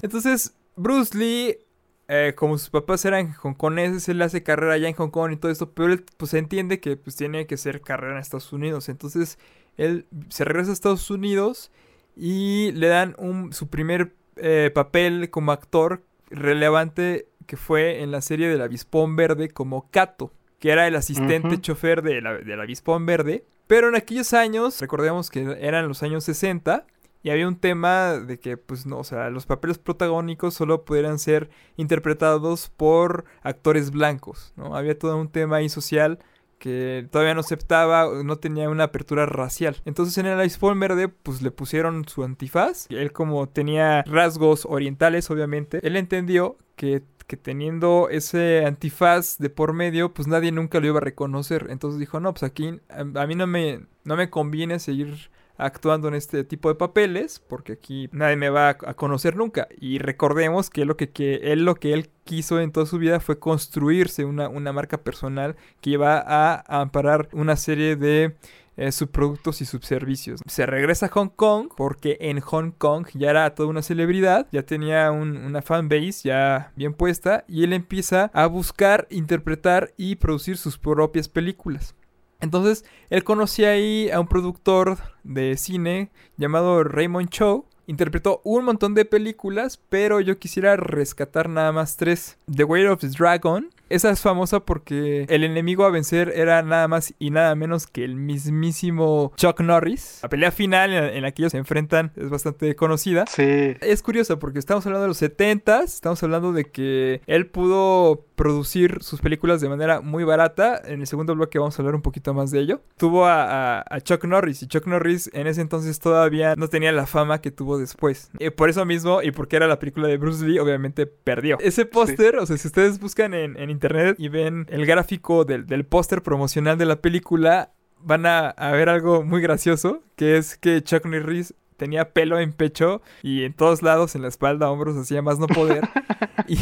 entonces, 0.00 0.54
Bruce 0.76 1.16
Lee 1.18 1.58
eh, 2.08 2.32
como 2.34 2.56
sus 2.56 2.70
papás 2.70 3.04
eran 3.04 3.34
hongkoneses, 3.34 4.08
él 4.08 4.22
hace 4.22 4.42
carrera 4.42 4.72
allá 4.72 4.88
en 4.88 4.94
Hong 4.94 5.10
Kong 5.10 5.32
y 5.32 5.36
todo 5.36 5.52
esto, 5.52 5.72
pero 5.72 5.92
él 5.92 6.04
pues 6.16 6.32
entiende 6.32 6.80
que 6.80 6.96
pues 6.96 7.16
tiene 7.16 7.46
que 7.46 7.56
hacer 7.56 7.82
carrera 7.82 8.14
en 8.14 8.20
Estados 8.20 8.50
Unidos. 8.52 8.88
Entonces 8.88 9.38
él 9.76 10.06
se 10.30 10.44
regresa 10.44 10.70
a 10.70 10.72
Estados 10.72 11.10
Unidos 11.10 11.70
y 12.16 12.72
le 12.72 12.88
dan 12.88 13.14
un, 13.18 13.52
su 13.52 13.68
primer 13.68 14.14
eh, 14.36 14.70
papel 14.74 15.28
como 15.30 15.52
actor 15.52 16.02
relevante 16.30 17.28
que 17.46 17.56
fue 17.56 18.02
en 18.02 18.10
la 18.10 18.22
serie 18.22 18.48
del 18.48 18.62
Avispón 18.62 19.14
Verde 19.14 19.50
como 19.50 19.90
Kato, 19.90 20.32
que 20.58 20.70
era 20.70 20.86
el 20.86 20.96
asistente 20.96 21.60
chofer 21.60 22.02
de 22.02 22.22
la, 22.22 22.34
del 22.34 22.60
Avispón 22.60 23.04
Verde. 23.04 23.44
Pero 23.66 23.88
en 23.88 23.96
aquellos 23.96 24.32
años, 24.32 24.80
recordemos 24.80 25.30
que 25.30 25.58
eran 25.60 25.88
los 25.88 26.02
años 26.02 26.24
60, 26.24 26.86
y 27.22 27.30
había 27.30 27.48
un 27.48 27.56
tema 27.56 28.12
de 28.14 28.38
que, 28.38 28.56
pues 28.56 28.86
no, 28.86 28.98
o 28.98 29.04
sea, 29.04 29.30
los 29.30 29.46
papeles 29.46 29.78
protagónicos 29.78 30.54
solo 30.54 30.84
pudieran 30.84 31.18
ser 31.18 31.50
interpretados 31.76 32.70
por 32.76 33.24
actores 33.42 33.90
blancos, 33.90 34.52
¿no? 34.56 34.76
Había 34.76 34.98
todo 34.98 35.16
un 35.16 35.28
tema 35.28 35.56
ahí 35.56 35.68
social 35.68 36.18
que 36.58 37.06
todavía 37.10 37.34
no 37.34 37.40
aceptaba, 37.40 38.08
no 38.24 38.36
tenía 38.36 38.68
una 38.68 38.84
apertura 38.84 39.26
racial. 39.26 39.76
Entonces 39.84 40.18
en 40.18 40.26
el 40.26 40.44
Iceborne 40.44 40.80
verde, 40.80 41.08
pues 41.08 41.40
le 41.40 41.50
pusieron 41.52 42.06
su 42.08 42.24
antifaz. 42.24 42.86
Él 42.90 43.12
como 43.12 43.48
tenía 43.48 44.02
rasgos 44.02 44.66
orientales, 44.66 45.30
obviamente, 45.30 45.80
él 45.86 45.96
entendió 45.96 46.56
que 46.74 47.02
que 47.28 47.36
teniendo 47.36 48.08
ese 48.10 48.64
antifaz 48.64 49.36
de 49.38 49.50
por 49.50 49.74
medio, 49.74 50.14
pues 50.14 50.26
nadie 50.26 50.50
nunca 50.50 50.80
lo 50.80 50.86
iba 50.86 50.96
a 50.96 51.02
reconocer. 51.02 51.66
Entonces 51.68 52.00
dijo, 52.00 52.20
no, 52.20 52.32
pues 52.32 52.42
aquí 52.42 52.80
a, 52.88 53.26
mí 53.26 53.34
no 53.34 53.46
me, 53.46 53.82
no 54.04 54.16
me 54.16 54.30
conviene 54.30 54.78
seguir 54.78 55.30
actuando 55.58 56.08
en 56.08 56.14
este 56.14 56.44
tipo 56.44 56.68
de 56.68 56.76
papeles, 56.76 57.40
porque 57.46 57.72
aquí 57.72 58.08
nadie 58.12 58.36
me 58.36 58.48
va 58.48 58.70
a, 58.70 58.94
conocer 58.94 59.36
nunca. 59.36 59.68
Y 59.78 59.98
recordemos 59.98 60.70
que, 60.70 60.84
lo 60.84 60.96
que, 60.96 61.10
él 61.42 61.64
lo 61.64 61.74
que 61.74 61.92
él 61.92 62.08
quiso 62.24 62.60
en 62.60 62.72
toda 62.72 62.86
su 62.86 62.98
vida 62.98 63.20
fue 63.20 63.38
construirse 63.38 64.24
una, 64.24 64.48
marca 64.72 64.98
personal 64.98 65.56
que 65.80 65.90
iba 65.90 66.22
a, 66.24 66.80
amparar 66.80 67.28
una 67.32 67.56
serie 67.56 67.96
de 67.96 68.36
eh, 68.76 68.92
subproductos 68.92 69.60
y 69.60 69.64
subservicios. 69.64 70.40
Se 70.46 70.64
regresa 70.64 71.06
a 71.06 71.08
Hong 71.08 71.30
Kong 71.30 71.68
porque 71.76 72.16
en 72.20 72.38
Hong 72.38 72.70
Kong 72.70 73.08
ya 73.14 73.30
era 73.30 73.52
toda 73.56 73.68
una 73.68 73.82
celebridad, 73.82 74.46
ya 74.52 74.62
tenía 74.62 75.10
una 75.10 75.62
fanbase 75.62 76.28
ya 76.28 76.72
bien 76.76 76.94
puesta 76.94 77.44
y 77.48 77.64
él 77.64 77.72
empieza 77.72 78.30
a 78.32 78.46
buscar, 78.46 79.08
interpretar 79.10 79.92
y 79.96 80.14
producir 80.14 80.56
sus 80.56 80.78
propias 80.78 81.28
películas. 81.28 81.96
Entonces, 82.40 82.84
él 83.10 83.24
conocía 83.24 83.70
ahí 83.70 84.10
a 84.10 84.20
un 84.20 84.28
productor 84.28 84.98
de 85.24 85.56
cine 85.56 86.10
llamado 86.36 86.84
Raymond 86.84 87.30
Cho. 87.30 87.66
Interpretó 87.86 88.42
un 88.44 88.64
montón 88.64 88.94
de 88.94 89.04
películas, 89.04 89.80
pero 89.88 90.20
yo 90.20 90.38
quisiera 90.38 90.76
rescatar 90.76 91.48
nada 91.48 91.72
más 91.72 91.96
tres. 91.96 92.36
The 92.54 92.64
Way 92.64 92.86
of 92.86 93.00
the 93.00 93.08
Dragon, 93.08 93.70
esa 93.88 94.10
es 94.10 94.20
famosa 94.20 94.60
porque 94.60 95.26
el 95.28 95.44
enemigo 95.44 95.84
a 95.84 95.90
vencer 95.90 96.32
era 96.34 96.62
nada 96.62 96.88
más 96.88 97.14
y 97.18 97.30
nada 97.30 97.54
menos 97.54 97.86
que 97.86 98.04
el 98.04 98.16
mismísimo 98.16 99.32
Chuck 99.36 99.60
Norris. 99.60 100.20
La 100.22 100.28
pelea 100.28 100.50
final 100.50 100.92
en, 100.92 101.22
la 101.22 101.32
que 101.32 101.42
ellos 101.42 101.52
se 101.52 101.58
enfrentan 101.58 102.12
es 102.16 102.30
bastante 102.30 102.74
conocida. 102.76 103.24
Sí. 103.26 103.76
Es 103.80 104.02
curiosa 104.02 104.38
porque 104.38 104.58
estamos 104.58 104.84
hablando 104.86 105.02
de 105.02 105.08
los 105.08 105.22
70s, 105.22 105.84
estamos 105.84 106.22
hablando 106.22 106.52
de 106.52 106.64
que 106.64 107.22
él 107.26 107.46
pudo 107.46 108.24
producir 108.38 108.98
sus 109.02 109.20
películas 109.20 109.60
de 109.60 109.68
manera 109.68 110.00
muy 110.00 110.24
barata. 110.24 110.80
En 110.84 111.00
el 111.00 111.06
segundo 111.06 111.34
bloque 111.34 111.58
vamos 111.58 111.78
a 111.78 111.82
hablar 111.82 111.96
un 111.96 112.02
poquito 112.02 112.32
más 112.34 112.50
de 112.50 112.60
ello. 112.60 112.80
Tuvo 112.96 113.26
a, 113.26 113.84
Chuck 114.04 114.24
Norris 114.24 114.62
y 114.62 114.68
Chuck 114.68 114.86
Norris 114.86 115.28
en 115.34 115.48
ese 115.48 115.60
entonces 115.60 115.98
todavía 115.98 116.54
no 116.56 116.68
tenía 116.68 116.92
la 116.92 117.06
fama 117.06 117.40
que 117.40 117.50
tuvo 117.50 117.78
después. 117.78 118.30
Por 118.56 118.70
eso 118.70 118.84
mismo 118.84 119.22
y 119.22 119.32
porque 119.32 119.56
era 119.56 119.66
la 119.66 119.78
película 119.78 120.06
de 120.06 120.16
Bruce 120.16 120.46
Lee, 120.46 120.58
obviamente 120.60 121.06
perdió. 121.06 121.58
Ese 121.60 121.84
póster, 121.84 122.36
o 122.36 122.46
sea, 122.46 122.56
si 122.56 122.68
ustedes 122.68 123.00
buscan 123.00 123.34
en, 123.34 123.56
en 123.56 123.70
internet 123.78 124.16
y 124.18 124.28
ven 124.28 124.66
el 124.68 124.84
gráfico 124.86 125.44
del, 125.44 125.66
del 125.66 125.84
póster 125.84 126.22
promocional 126.22 126.76
de 126.78 126.86
la 126.86 126.96
película, 126.96 127.72
van 128.00 128.26
a, 128.26 128.54
ver 128.72 128.88
algo 128.88 129.22
muy 129.24 129.40
gracioso, 129.40 130.02
que 130.16 130.36
es 130.36 130.56
que 130.56 130.82
Chuck 130.82 131.04
Norris 131.06 131.54
tenía 131.76 132.12
pelo 132.12 132.40
en 132.40 132.52
pecho 132.52 133.02
y 133.22 133.44
en 133.44 133.54
todos 133.54 133.82
lados, 133.82 134.14
en 134.14 134.22
la 134.22 134.28
espalda, 134.28 134.70
hombros, 134.70 134.96
hacía 134.96 135.22
más 135.22 135.38
no 135.38 135.46
poder. 135.46 135.88
y, 136.48 136.58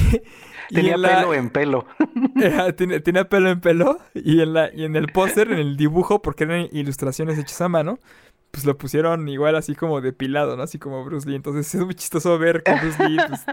tenía 0.73 0.97
pelo 0.97 1.35
en 1.35 1.51
pelo. 1.51 1.87
tenía, 3.03 3.29
pelo 3.29 3.51
en 3.51 3.61
pelo 3.61 3.99
y 4.15 4.41
en, 4.41 4.53
la, 4.53 4.71
y 4.75 4.85
en 4.85 4.97
el 4.97 5.09
póster, 5.09 5.51
en 5.51 5.59
el 5.59 5.77
dibujo, 5.77 6.23
porque 6.23 6.45
eran 6.45 6.69
ilustraciones 6.73 7.39
hechas 7.39 7.61
a 7.63 7.69
mano, 7.69 7.99
pues 8.57 8.65
lo 8.65 8.79
pusieron 8.79 9.29
igual 9.29 9.55
así 9.55 9.75
como 9.75 10.01
depilado, 10.01 10.57
¿no? 10.57 10.63
Así 10.63 10.79
como 10.79 11.05
Bruce 11.05 11.29
Lee. 11.29 11.37
Entonces 11.37 11.75
es 11.75 11.85
muy 11.85 11.95
chistoso 11.95 12.39
ver 12.39 12.63
que 12.63 12.75
Bruce 12.75 13.07
Lee. 13.07 13.19
Pues... 13.29 13.45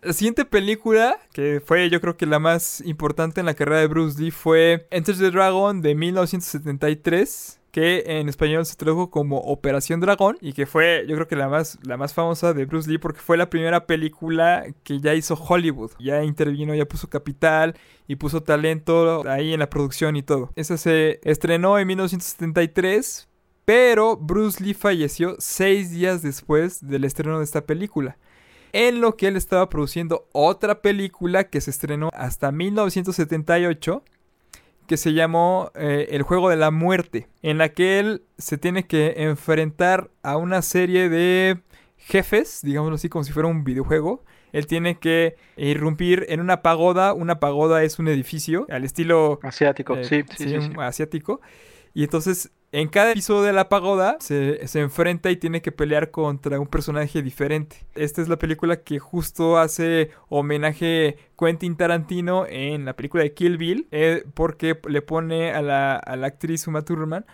La 0.00 0.14
siguiente 0.14 0.46
película, 0.46 1.18
que 1.34 1.60
fue 1.62 1.90
yo 1.90 2.00
creo 2.00 2.16
que 2.16 2.24
la 2.24 2.38
más 2.38 2.80
importante 2.80 3.40
en 3.40 3.44
la 3.44 3.52
carrera 3.52 3.80
de 3.80 3.88
Bruce 3.88 4.18
Lee, 4.18 4.30
fue 4.30 4.86
Enter 4.90 5.14
the 5.18 5.30
Dragon 5.30 5.82
de 5.82 5.94
1973 5.94 7.60
que 7.70 8.02
en 8.06 8.30
español 8.30 8.64
se 8.64 8.76
tradujo 8.76 9.10
como 9.10 9.40
Operación 9.40 10.00
Dragón 10.00 10.38
y 10.40 10.54
que 10.54 10.64
fue 10.64 11.04
yo 11.06 11.14
creo 11.16 11.28
que 11.28 11.36
la 11.36 11.48
más, 11.48 11.78
la 11.82 11.98
más 11.98 12.14
famosa 12.14 12.54
de 12.54 12.64
Bruce 12.64 12.90
Lee 12.90 12.96
porque 12.96 13.20
fue 13.20 13.36
la 13.36 13.50
primera 13.50 13.86
película 13.86 14.64
que 14.84 15.00
ya 15.00 15.14
hizo 15.14 15.34
Hollywood. 15.34 15.90
Ya 15.98 16.24
intervino, 16.24 16.74
ya 16.74 16.86
puso 16.86 17.10
capital 17.10 17.76
y 18.08 18.16
puso 18.16 18.42
talento 18.42 19.28
ahí 19.28 19.52
en 19.52 19.60
la 19.60 19.68
producción 19.68 20.16
y 20.16 20.22
todo. 20.22 20.50
Esa 20.56 20.78
se 20.78 21.20
estrenó 21.24 21.78
en 21.78 21.88
1973 21.88 23.28
pero 23.70 24.16
Bruce 24.16 24.64
Lee 24.64 24.74
falleció 24.74 25.36
seis 25.38 25.92
días 25.92 26.22
después 26.22 26.84
del 26.84 27.04
estreno 27.04 27.38
de 27.38 27.44
esta 27.44 27.66
película. 27.66 28.16
en 28.72 29.00
lo 29.00 29.16
que 29.16 29.28
él 29.28 29.36
estaba 29.36 29.68
produciendo 29.68 30.26
otra 30.32 30.82
película 30.82 31.44
que 31.44 31.60
se 31.60 31.70
estrenó 31.70 32.10
hasta 32.12 32.50
1978 32.50 34.02
que 34.88 34.96
se 34.96 35.12
llamó 35.12 35.70
eh, 35.76 36.08
El 36.10 36.22
juego 36.22 36.48
de 36.48 36.56
la 36.56 36.72
muerte, 36.72 37.28
en 37.42 37.58
la 37.58 37.68
que 37.68 38.00
él 38.00 38.22
se 38.38 38.58
tiene 38.58 38.88
que 38.88 39.14
enfrentar 39.18 40.10
a 40.24 40.36
una 40.36 40.62
serie 40.62 41.08
de 41.08 41.60
jefes, 41.96 42.62
digámoslo 42.64 42.96
así, 42.96 43.08
como 43.08 43.22
si 43.22 43.30
fuera 43.30 43.48
un 43.48 43.62
videojuego. 43.62 44.24
Él 44.50 44.66
tiene 44.66 44.98
que 44.98 45.36
irrumpir 45.56 46.26
en 46.28 46.40
una 46.40 46.62
pagoda. 46.62 47.12
Una 47.12 47.38
pagoda 47.38 47.84
es 47.84 48.00
un 48.00 48.08
edificio 48.08 48.66
al 48.68 48.82
estilo 48.82 49.38
asiático, 49.44 49.96
eh, 49.96 50.02
sí, 50.02 50.24
sí, 50.36 50.48
sí, 50.48 50.72
asiático. 50.76 51.40
Y 51.94 52.02
entonces 52.02 52.50
en 52.72 52.88
cada 52.88 53.10
episodio 53.10 53.42
de 53.42 53.52
la 53.52 53.68
pagoda 53.68 54.16
se, 54.20 54.60
enfrenta 54.78 55.30
y 55.30 55.36
tiene 55.36 55.60
que 55.60 55.72
pelear 55.72 56.10
contra 56.10 56.60
un 56.60 56.68
personaje 56.68 57.20
diferente. 57.22 57.84
Esta 57.94 58.22
es 58.22 58.28
la 58.28 58.38
película 58.38 58.82
que 58.82 58.98
justo 58.98 59.58
hace 59.58 60.10
homenaje 60.28 61.16
Quentin 61.38 61.76
Tarantino 61.76 62.46
en 62.46 62.84
la 62.84 62.94
película 62.94 63.24
de 63.24 63.34
Kill 63.34 63.56
Bill, 63.56 63.88
eh, 63.90 64.24
porque 64.34 64.78
le 64.88 65.02
pone 65.02 65.52
a 65.52 65.62
la, 65.62 65.96
actriz 65.96 66.66
Uma 66.66 66.82
Thurman 66.82 67.26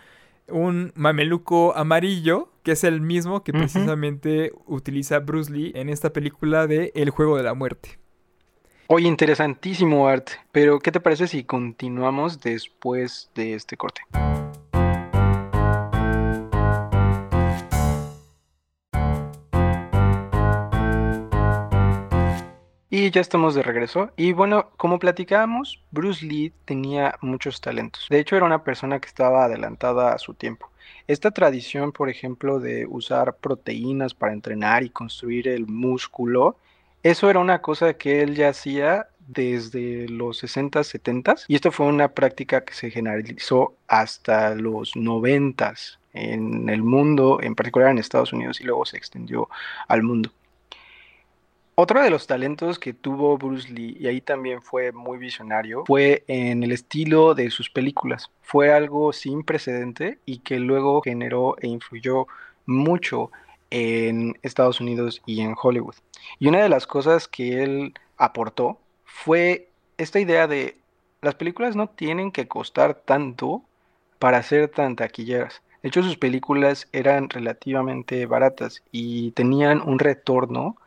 un 0.49 0.93
mameluco 0.95 1.77
amarillo, 1.77 2.51
que 2.63 2.73
es 2.73 2.85
el 2.85 3.01
mismo 3.01 3.43
que 3.43 3.53
precisamente 3.53 4.53
utiliza 4.67 5.19
Bruce 5.19 5.53
Lee 5.53 5.73
en 5.75 5.89
esta 5.89 6.13
película 6.13 6.69
de 6.69 6.93
El 6.95 7.11
Juego 7.11 7.37
de 7.37 7.43
la 7.43 7.53
Muerte. 7.53 7.99
Oye, 8.87 9.09
interesantísimo 9.09 10.07
arte, 10.07 10.35
pero 10.53 10.79
¿qué 10.79 10.93
te 10.93 11.01
parece 11.01 11.27
si 11.27 11.43
continuamos 11.43 12.41
después 12.41 13.29
de 13.35 13.55
este 13.55 13.77
corte? 13.77 14.03
Y 23.07 23.13
ya 23.13 23.21
estamos 23.21 23.55
de 23.55 23.63
regreso. 23.63 24.11
Y 24.17 24.33
bueno, 24.33 24.71
como 24.77 24.99
platicábamos, 24.99 25.81
Bruce 25.93 26.27
Lee 26.27 26.53
tenía 26.65 27.15
muchos 27.21 27.61
talentos. 27.61 28.09
De 28.11 28.19
hecho, 28.19 28.35
era 28.35 28.45
una 28.45 28.65
persona 28.65 28.99
que 28.99 29.07
estaba 29.07 29.45
adelantada 29.45 30.13
a 30.13 30.19
su 30.19 30.35
tiempo. 30.35 30.73
Esta 31.07 31.31
tradición, 31.31 31.93
por 31.93 32.09
ejemplo, 32.09 32.59
de 32.59 32.85
usar 32.85 33.37
proteínas 33.37 34.13
para 34.13 34.33
entrenar 34.33 34.83
y 34.83 34.91
construir 34.91 35.47
el 35.47 35.69
músculo, 35.69 36.57
eso 37.05 37.31
era 37.31 37.39
una 37.39 37.63
cosa 37.63 37.95
que 37.95 38.23
él 38.23 38.35
ya 38.35 38.49
hacía 38.49 39.07
desde 39.29 40.09
los 40.09 40.39
60, 40.39 40.83
70 40.83 41.37
y 41.47 41.55
esto 41.55 41.71
fue 41.71 41.87
una 41.87 42.09
práctica 42.09 42.65
que 42.65 42.75
se 42.75 42.91
generalizó 42.91 43.75
hasta 43.87 44.53
los 44.57 44.97
90 44.97 45.75
en 46.13 46.69
el 46.69 46.83
mundo, 46.83 47.39
en 47.41 47.55
particular 47.55 47.93
en 47.93 47.99
Estados 47.99 48.33
Unidos 48.33 48.61
y 48.61 48.65
luego 48.65 48.85
se 48.85 48.97
extendió 48.97 49.49
al 49.87 50.03
mundo. 50.03 50.33
Otro 51.79 52.03
de 52.03 52.09
los 52.09 52.27
talentos 52.27 52.79
que 52.79 52.95
tuvo 52.95 53.37
Bruce 53.37 53.69
Lee, 53.71 53.99
y 54.01 54.07
ahí 54.07 54.23
también 54.23 54.63
fue 54.63 54.93
muy 54.93 55.19
visionario, 55.19 55.85
fue 55.87 56.25
en 56.27 56.63
el 56.63 56.73
estilo 56.73 57.35
de 57.35 57.51
sus 57.51 57.69
películas. 57.69 58.31
Fue 58.41 58.73
algo 58.73 59.13
sin 59.13 59.43
precedente 59.43 60.19
y 60.25 60.39
que 60.39 60.59
luego 60.59 61.03
generó 61.03 61.55
e 61.61 61.67
influyó 61.67 62.29
mucho 62.65 63.31
en 63.69 64.39
Estados 64.41 64.81
Unidos 64.81 65.21
y 65.27 65.43
en 65.43 65.55
Hollywood. 65.61 65.97
Y 66.39 66.49
una 66.49 66.63
de 66.63 66.71
las 66.71 66.87
cosas 66.87 67.29
que 67.29 67.63
él 67.63 67.93
aportó 68.17 68.81
fue 69.05 69.69
esta 69.99 70.19
idea 70.19 70.47
de 70.47 70.79
las 71.21 71.35
películas 71.35 71.77
no 71.77 71.91
tienen 71.91 72.33
que 72.33 72.49
costar 72.49 72.95
tanto 72.95 73.63
para 74.19 74.43
ser 74.43 74.69
tan 74.69 74.97
taquilleras. 74.97 75.61
De 75.83 75.91
hecho, 75.91 76.03
sus 76.03 76.17
películas 76.17 76.89
eran 76.93 77.29
relativamente 77.29 78.25
baratas 78.25 78.83
y 78.93 79.33
tenían 79.33 79.83
un 79.83 79.99
retorno 79.99 80.79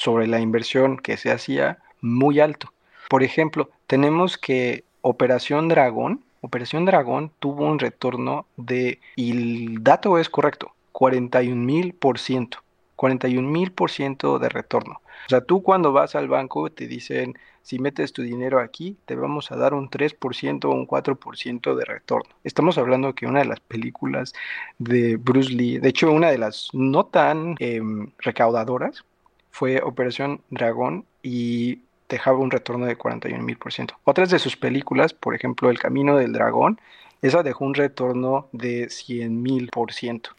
sobre 0.00 0.26
la 0.26 0.40
inversión 0.40 0.96
que 0.96 1.18
se 1.18 1.30
hacía 1.30 1.76
muy 2.00 2.40
alto. 2.40 2.72
Por 3.10 3.22
ejemplo, 3.22 3.68
tenemos 3.86 4.38
que 4.38 4.84
Operación 5.02 5.68
Dragón, 5.68 6.24
Operación 6.40 6.86
Dragón 6.86 7.30
tuvo 7.38 7.66
un 7.66 7.78
retorno 7.78 8.46
de, 8.56 8.98
y 9.14 9.32
el 9.32 9.84
dato 9.84 10.16
es 10.18 10.30
correcto, 10.30 10.72
41 10.92 11.54
mil 11.54 11.92
por 11.92 12.18
ciento. 12.18 12.58
41 12.96 13.46
mil 13.46 13.72
por 13.72 13.90
ciento 13.90 14.38
de 14.38 14.48
retorno. 14.48 15.00
O 15.26 15.28
sea, 15.28 15.42
tú 15.42 15.62
cuando 15.62 15.92
vas 15.92 16.14
al 16.14 16.28
banco 16.28 16.70
te 16.70 16.86
dicen, 16.86 17.34
si 17.62 17.78
metes 17.78 18.14
tu 18.14 18.22
dinero 18.22 18.58
aquí, 18.58 18.96
te 19.04 19.16
vamos 19.16 19.52
a 19.52 19.56
dar 19.56 19.74
un 19.74 19.90
3% 19.90 20.64
o 20.64 20.70
un 20.70 20.86
4% 20.86 21.74
de 21.74 21.84
retorno. 21.84 22.34
Estamos 22.42 22.78
hablando 22.78 23.14
que 23.14 23.26
una 23.26 23.40
de 23.40 23.44
las 23.46 23.60
películas 23.60 24.32
de 24.78 25.16
Bruce 25.16 25.52
Lee, 25.52 25.78
de 25.78 25.90
hecho 25.90 26.10
una 26.10 26.30
de 26.30 26.38
las 26.38 26.70
no 26.72 27.04
tan 27.04 27.56
em, 27.58 28.12
recaudadoras, 28.18 29.04
fue 29.50 29.80
Operación 29.82 30.40
Dragón 30.50 31.04
y 31.22 31.80
dejaba 32.08 32.38
un 32.38 32.50
retorno 32.50 32.86
de 32.86 32.96
41 32.96 33.42
mil 33.42 33.56
por 33.56 33.72
ciento. 33.72 33.94
Otras 34.04 34.30
de 34.30 34.38
sus 34.38 34.56
películas, 34.56 35.14
por 35.14 35.34
ejemplo 35.34 35.70
El 35.70 35.78
Camino 35.78 36.16
del 36.16 36.32
Dragón, 36.32 36.80
esa 37.22 37.42
dejó 37.42 37.64
un 37.64 37.74
retorno 37.74 38.48
de 38.52 38.88
100 38.88 39.42
mil 39.42 39.68
por 39.68 39.92
ciento. 39.92 40.30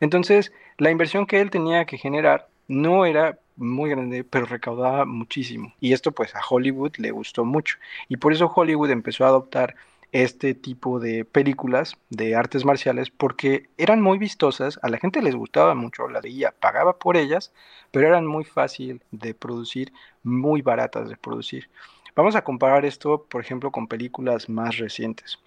Entonces, 0.00 0.52
la 0.78 0.90
inversión 0.90 1.26
que 1.26 1.40
él 1.40 1.50
tenía 1.50 1.84
que 1.84 1.98
generar 1.98 2.48
no 2.66 3.04
era 3.04 3.38
muy 3.56 3.90
grande, 3.90 4.24
pero 4.24 4.46
recaudaba 4.46 5.04
muchísimo. 5.04 5.74
Y 5.80 5.92
esto 5.92 6.12
pues 6.12 6.34
a 6.34 6.40
Hollywood 6.48 6.96
le 6.96 7.10
gustó 7.10 7.44
mucho. 7.44 7.76
Y 8.08 8.16
por 8.16 8.32
eso 8.32 8.50
Hollywood 8.54 8.90
empezó 8.90 9.24
a 9.24 9.28
adoptar 9.28 9.76
este 10.12 10.54
tipo 10.54 10.98
de 10.98 11.24
películas 11.24 11.96
de 12.08 12.34
artes 12.34 12.64
marciales 12.64 13.10
porque 13.10 13.68
eran 13.78 14.00
muy 14.00 14.18
vistosas, 14.18 14.78
a 14.82 14.88
la 14.88 14.98
gente 14.98 15.22
les 15.22 15.34
gustaba 15.34 15.74
mucho, 15.74 16.08
la 16.08 16.20
veía, 16.20 16.52
pagaba 16.58 16.98
por 16.98 17.16
ellas, 17.16 17.52
pero 17.90 18.08
eran 18.08 18.26
muy 18.26 18.44
fácil 18.44 19.02
de 19.10 19.34
producir, 19.34 19.92
muy 20.22 20.62
baratas 20.62 21.08
de 21.08 21.16
producir. 21.16 21.70
Vamos 22.16 22.34
a 22.34 22.42
comparar 22.42 22.84
esto, 22.84 23.24
por 23.28 23.40
ejemplo, 23.40 23.70
con 23.70 23.86
películas 23.86 24.48
más 24.48 24.78
recientes. 24.78 25.38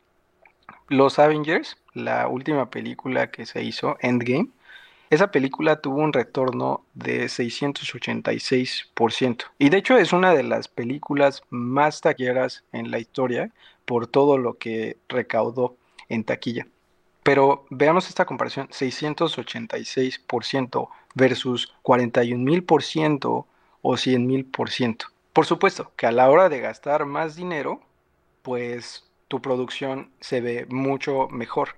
Los 0.88 1.20
Avengers, 1.20 1.78
la 1.94 2.28
última 2.28 2.70
película 2.70 3.32
que 3.32 3.46
se 3.46 3.64
hizo, 3.64 3.98
Endgame, 4.00 4.50
esa 5.14 5.32
película 5.32 5.82
tuvo 5.82 6.02
un 6.02 6.14
retorno 6.14 6.86
de 6.94 7.26
686%. 7.26 9.46
Y 9.60 9.70
de 9.70 9.78
hecho 9.78 9.98
es 9.98 10.14
una 10.14 10.34
de 10.34 10.44
las 10.44 10.68
películas 10.68 11.44
más 11.50 12.02
taquilleras 12.02 12.64
en 12.72 12.92
la 12.92 13.00
historia 13.00 13.52
por 13.86 14.08
todo 14.08 14.38
lo 14.38 14.58
que 14.58 14.98
recaudó 15.08 15.76
en 16.10 16.24
taquilla. 16.24 16.68
Pero 17.24 17.66
veamos 17.70 18.10
esta 18.10 18.26
comparación, 18.26 18.68
686% 18.70 20.90
versus 21.16 21.74
41.000% 21.84 23.46
o 23.82 23.94
100.000%. 23.94 25.06
Por 25.32 25.46
supuesto 25.46 25.92
que 25.96 26.06
a 26.06 26.12
la 26.12 26.30
hora 26.30 26.50
de 26.50 26.60
gastar 26.60 27.06
más 27.06 27.36
dinero, 27.36 27.82
pues 28.42 29.06
tu 29.28 29.42
producción 29.42 30.12
se 30.20 30.42
ve 30.42 30.66
mucho 30.70 31.28
mejor. 31.30 31.76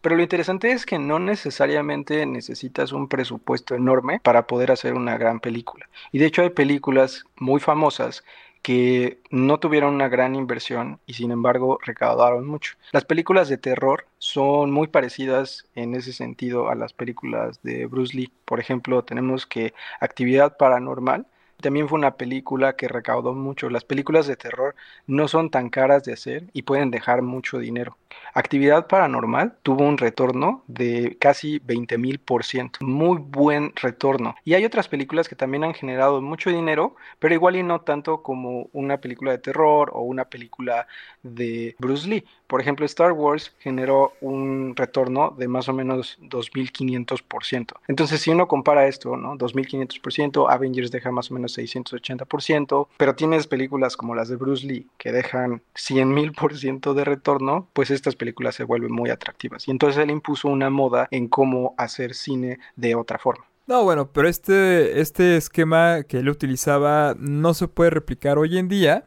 Pero 0.00 0.16
lo 0.16 0.22
interesante 0.22 0.72
es 0.72 0.86
que 0.86 0.98
no 0.98 1.18
necesariamente 1.18 2.24
necesitas 2.26 2.92
un 2.92 3.08
presupuesto 3.08 3.74
enorme 3.74 4.20
para 4.22 4.46
poder 4.46 4.72
hacer 4.72 4.94
una 4.94 5.18
gran 5.18 5.40
película. 5.40 5.88
Y 6.12 6.18
de 6.18 6.26
hecho 6.26 6.42
hay 6.42 6.50
películas 6.50 7.24
muy 7.36 7.60
famosas 7.60 8.24
que 8.62 9.20
no 9.30 9.58
tuvieron 9.58 9.94
una 9.94 10.08
gran 10.08 10.34
inversión 10.34 11.00
y 11.06 11.14
sin 11.14 11.30
embargo 11.30 11.78
recaudaron 11.84 12.46
mucho. 12.46 12.74
Las 12.92 13.04
películas 13.04 13.48
de 13.48 13.58
terror 13.58 14.06
son 14.18 14.70
muy 14.70 14.88
parecidas 14.88 15.66
en 15.74 15.94
ese 15.94 16.12
sentido 16.12 16.68
a 16.68 16.74
las 16.74 16.92
películas 16.92 17.62
de 17.62 17.86
Bruce 17.86 18.16
Lee. 18.16 18.32
Por 18.44 18.60
ejemplo, 18.60 19.02
tenemos 19.02 19.46
que 19.46 19.72
Actividad 20.00 20.56
Paranormal 20.56 21.26
también 21.60 21.88
fue 21.88 21.98
una 21.98 22.16
película 22.16 22.74
que 22.74 22.88
recaudó 22.88 23.34
mucho. 23.34 23.68
Las 23.70 23.84
películas 23.84 24.26
de 24.26 24.36
terror 24.36 24.74
no 25.06 25.28
son 25.28 25.50
tan 25.50 25.68
caras 25.68 26.04
de 26.04 26.14
hacer 26.14 26.44
y 26.52 26.62
pueden 26.62 26.90
dejar 26.90 27.22
mucho 27.22 27.58
dinero. 27.58 27.96
Actividad 28.34 28.86
Paranormal 28.86 29.56
tuvo 29.62 29.84
un 29.84 29.98
retorno 29.98 30.62
de 30.66 31.16
casi 31.18 31.60
20 31.64 31.98
mil 31.98 32.18
por 32.18 32.44
ciento. 32.44 32.78
Muy 32.82 33.18
buen 33.18 33.72
retorno. 33.76 34.34
Y 34.44 34.54
hay 34.54 34.64
otras 34.64 34.88
películas 34.88 35.28
que 35.28 35.36
también 35.36 35.64
han 35.64 35.74
generado 35.74 36.20
mucho 36.20 36.50
dinero, 36.50 36.94
pero 37.18 37.34
igual 37.34 37.56
y 37.56 37.62
no 37.62 37.80
tanto 37.80 38.22
como 38.22 38.68
una 38.72 38.98
película 38.98 39.32
de 39.32 39.38
terror 39.38 39.90
o 39.92 40.02
una 40.02 40.26
película 40.26 40.86
de 41.22 41.74
Bruce 41.78 42.08
Lee. 42.08 42.24
Por 42.46 42.60
ejemplo, 42.60 42.84
Star 42.86 43.12
Wars 43.12 43.54
generó 43.60 44.12
un 44.20 44.74
retorno 44.76 45.34
de 45.36 45.48
más 45.48 45.68
o 45.68 45.72
menos 45.72 46.18
2.500%. 46.20 47.74
Entonces, 47.86 48.20
si 48.20 48.30
uno 48.30 48.48
compara 48.48 48.86
esto, 48.86 49.16
¿no? 49.16 49.36
2.500%, 49.36 50.46
Avengers 50.50 50.90
deja 50.90 51.10
más 51.10 51.30
o 51.30 51.34
menos 51.34 51.56
680%, 51.56 52.88
pero 52.96 53.14
tienes 53.14 53.46
películas 53.46 53.96
como 53.96 54.14
las 54.14 54.28
de 54.28 54.36
Bruce 54.36 54.66
Lee 54.66 54.86
que 54.98 55.12
dejan 55.12 55.62
100.000% 55.74 56.92
de 56.94 57.04
retorno, 57.04 57.68
pues 57.72 57.90
estas 58.00 58.16
películas 58.16 58.54
se 58.54 58.64
vuelven 58.64 58.92
muy 58.92 59.10
atractivas. 59.10 59.68
Y 59.68 59.70
entonces 59.70 60.02
él 60.02 60.10
impuso 60.10 60.48
una 60.48 60.70
moda 60.70 61.08
en 61.10 61.28
cómo 61.28 61.74
hacer 61.76 62.14
cine 62.14 62.58
de 62.76 62.94
otra 62.94 63.18
forma. 63.18 63.44
No, 63.66 63.84
bueno, 63.84 64.10
pero 64.10 64.26
este, 64.26 65.00
este 65.00 65.36
esquema 65.36 66.02
que 66.02 66.18
él 66.18 66.28
utilizaba 66.28 67.14
no 67.18 67.54
se 67.54 67.68
puede 67.68 67.90
replicar 67.90 68.38
hoy 68.38 68.58
en 68.58 68.68
día 68.68 69.04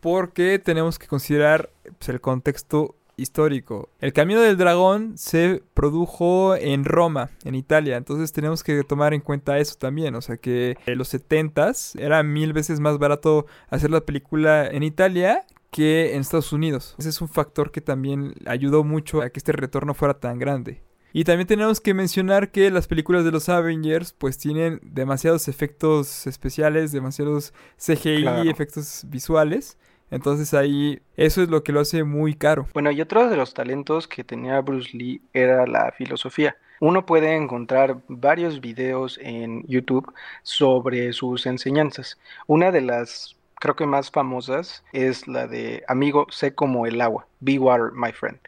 porque 0.00 0.58
tenemos 0.58 0.98
que 0.98 1.06
considerar 1.06 1.70
pues, 1.98 2.08
el 2.08 2.20
contexto 2.20 2.96
histórico. 3.16 3.90
El 4.00 4.12
Camino 4.12 4.40
del 4.40 4.56
Dragón 4.56 5.18
se 5.18 5.62
produjo 5.74 6.56
en 6.56 6.84
Roma, 6.84 7.30
en 7.44 7.54
Italia, 7.54 7.96
entonces 7.96 8.32
tenemos 8.32 8.62
que 8.62 8.82
tomar 8.82 9.14
en 9.14 9.20
cuenta 9.20 9.58
eso 9.58 9.76
también, 9.78 10.14
o 10.14 10.22
sea 10.22 10.38
que 10.38 10.76
en 10.86 10.98
los 10.98 11.12
70s 11.12 12.00
era 12.00 12.22
mil 12.22 12.52
veces 12.52 12.80
más 12.80 12.98
barato 12.98 13.46
hacer 13.68 13.90
la 13.90 14.00
película 14.00 14.66
en 14.66 14.82
Italia 14.82 15.44
que 15.72 16.14
en 16.14 16.20
Estados 16.20 16.52
Unidos. 16.52 16.94
Ese 16.98 17.08
es 17.08 17.20
un 17.20 17.28
factor 17.28 17.72
que 17.72 17.80
también 17.80 18.34
ayudó 18.46 18.84
mucho 18.84 19.22
a 19.22 19.30
que 19.30 19.40
este 19.40 19.52
retorno 19.52 19.94
fuera 19.94 20.20
tan 20.20 20.38
grande. 20.38 20.82
Y 21.14 21.24
también 21.24 21.46
tenemos 21.46 21.80
que 21.80 21.94
mencionar 21.94 22.50
que 22.50 22.70
las 22.70 22.86
películas 22.86 23.24
de 23.24 23.32
los 23.32 23.48
Avengers 23.48 24.12
pues 24.12 24.38
tienen 24.38 24.80
demasiados 24.82 25.48
efectos 25.48 26.26
especiales, 26.26 26.92
demasiados 26.92 27.52
CGI, 27.76 28.48
efectos 28.48 29.04
visuales. 29.08 29.78
Entonces 30.10 30.52
ahí 30.52 31.00
eso 31.16 31.42
es 31.42 31.48
lo 31.48 31.64
que 31.64 31.72
lo 31.72 31.80
hace 31.80 32.04
muy 32.04 32.34
caro. 32.34 32.66
Bueno, 32.74 32.90
y 32.90 33.00
otro 33.00 33.28
de 33.28 33.36
los 33.36 33.54
talentos 33.54 34.06
que 34.06 34.24
tenía 34.24 34.60
Bruce 34.60 34.96
Lee 34.96 35.22
era 35.32 35.66
la 35.66 35.92
filosofía. 35.92 36.56
Uno 36.80 37.06
puede 37.06 37.34
encontrar 37.34 38.02
varios 38.08 38.60
videos 38.60 39.18
en 39.22 39.64
YouTube 39.66 40.12
sobre 40.42 41.12
sus 41.12 41.46
enseñanzas. 41.46 42.18
Una 42.46 42.70
de 42.72 42.80
las 42.82 43.36
creo 43.62 43.76
que 43.76 43.86
más 43.86 44.10
famosas 44.10 44.82
es 44.92 45.28
la 45.28 45.46
de 45.46 45.84
amigo, 45.86 46.26
sé 46.30 46.52
como 46.52 46.84
el 46.84 47.00
agua, 47.00 47.28
be 47.38 47.60
water, 47.60 47.92
my 47.92 48.10
friend. 48.10 48.40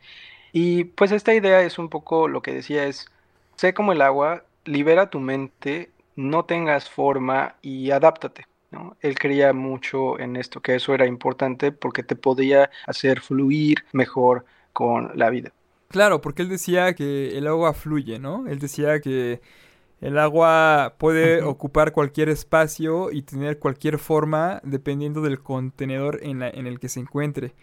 Y 0.53 0.85
pues 0.85 1.13
esta 1.13 1.33
idea 1.33 1.63
es 1.63 1.79
un 1.79 1.89
poco 1.89 2.27
lo 2.27 2.43
que 2.43 2.53
decía 2.53 2.85
es, 2.87 3.07
sé 3.55 3.75
como 3.75 3.93
el 3.93 4.03
agua, 4.03 4.43
libera 4.65 5.11
tu 5.11 5.21
mente, 5.21 5.93
no 6.17 6.47
tengas 6.47 6.91
forma 6.91 7.55
y 7.63 7.93
adáptate. 7.93 8.49
Él 9.03 9.17
creía 9.17 9.53
mucho 9.53 10.19
en 10.19 10.35
esto, 10.35 10.61
que 10.61 10.75
eso 10.75 10.95
era 10.95 11.07
importante 11.07 11.71
porque 11.71 12.03
te 12.03 12.17
podía 12.17 12.73
hacer 12.85 13.21
fluir 13.21 13.85
mejor 13.93 14.45
con 14.73 15.13
la 15.15 15.31
vida. 15.31 15.53
Claro, 15.91 16.23
porque 16.23 16.43
él 16.43 16.49
decía 16.49 16.93
que 16.95 17.39
el 17.39 17.47
agua 17.47 17.73
fluye, 17.73 18.19
¿no? 18.19 18.49
Él 18.49 18.59
decía 18.59 18.99
que 18.99 19.41
el 20.05 20.19
agua 20.19 20.97
puede 20.99 21.43
ocupar 21.43 21.93
cualquier 21.93 22.29
espacio 22.29 23.11
y 23.11 23.23
tener 23.23 23.59
cualquier 23.59 23.99
forma 23.99 24.61
dependiendo 24.63 25.23
del 25.23 25.41
contenedor 25.41 26.21
en, 26.23 26.43
en 26.43 26.67
el 26.67 26.79
que 26.79 26.91
se 26.91 27.01
encuentre. 27.01 27.55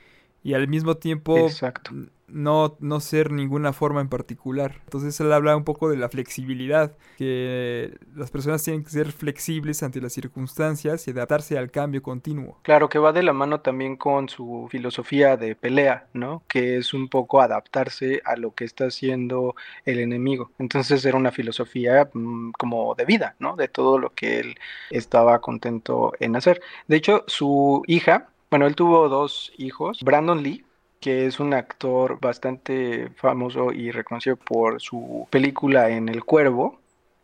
Y 0.43 0.55
al 0.55 0.67
mismo 0.67 0.97
tiempo 0.97 1.37
Exacto 1.37 1.91
no, 2.31 2.77
no 2.79 2.99
ser 2.99 3.31
ninguna 3.31 3.73
forma 3.73 4.01
en 4.01 4.09
particular. 4.09 4.79
Entonces 4.83 5.19
él 5.19 5.31
habla 5.31 5.55
un 5.55 5.63
poco 5.63 5.89
de 5.89 5.97
la 5.97 6.09
flexibilidad, 6.09 6.95
que 7.17 7.97
las 8.15 8.31
personas 8.31 8.63
tienen 8.63 8.83
que 8.83 8.89
ser 8.89 9.11
flexibles 9.11 9.83
ante 9.83 10.01
las 10.01 10.13
circunstancias 10.13 11.07
y 11.07 11.11
adaptarse 11.11 11.57
al 11.57 11.71
cambio 11.71 12.01
continuo. 12.01 12.57
Claro, 12.63 12.89
que 12.89 12.99
va 12.99 13.13
de 13.13 13.23
la 13.23 13.33
mano 13.33 13.61
también 13.61 13.97
con 13.97 14.29
su 14.29 14.67
filosofía 14.69 15.37
de 15.37 15.55
pelea, 15.55 16.07
¿no? 16.13 16.43
Que 16.47 16.77
es 16.77 16.93
un 16.93 17.09
poco 17.09 17.41
adaptarse 17.41 18.21
a 18.25 18.35
lo 18.35 18.53
que 18.53 18.65
está 18.65 18.85
haciendo 18.85 19.55
el 19.85 19.99
enemigo. 19.99 20.51
Entonces 20.59 21.03
era 21.05 21.17
una 21.17 21.31
filosofía 21.31 22.09
mm, 22.13 22.51
como 22.51 22.95
de 22.95 23.05
vida, 23.05 23.35
¿no? 23.39 23.55
De 23.55 23.67
todo 23.67 23.99
lo 23.99 24.13
que 24.13 24.39
él 24.39 24.55
estaba 24.89 25.39
contento 25.41 26.13
en 26.19 26.35
hacer. 26.35 26.61
De 26.87 26.97
hecho, 26.97 27.23
su 27.27 27.83
hija, 27.87 28.29
bueno, 28.49 28.67
él 28.67 28.75
tuvo 28.75 29.09
dos 29.09 29.51
hijos, 29.57 30.01
Brandon 30.03 30.43
Lee, 30.43 30.65
que 31.01 31.25
es 31.25 31.39
un 31.39 31.53
actor 31.53 32.19
bastante 32.21 33.09
famoso 33.17 33.73
y 33.73 33.91
reconocido 33.91 34.37
por 34.37 34.79
su 34.79 35.27
película 35.29 35.89
en 35.89 36.07
El 36.07 36.23
Cuervo, 36.23 36.79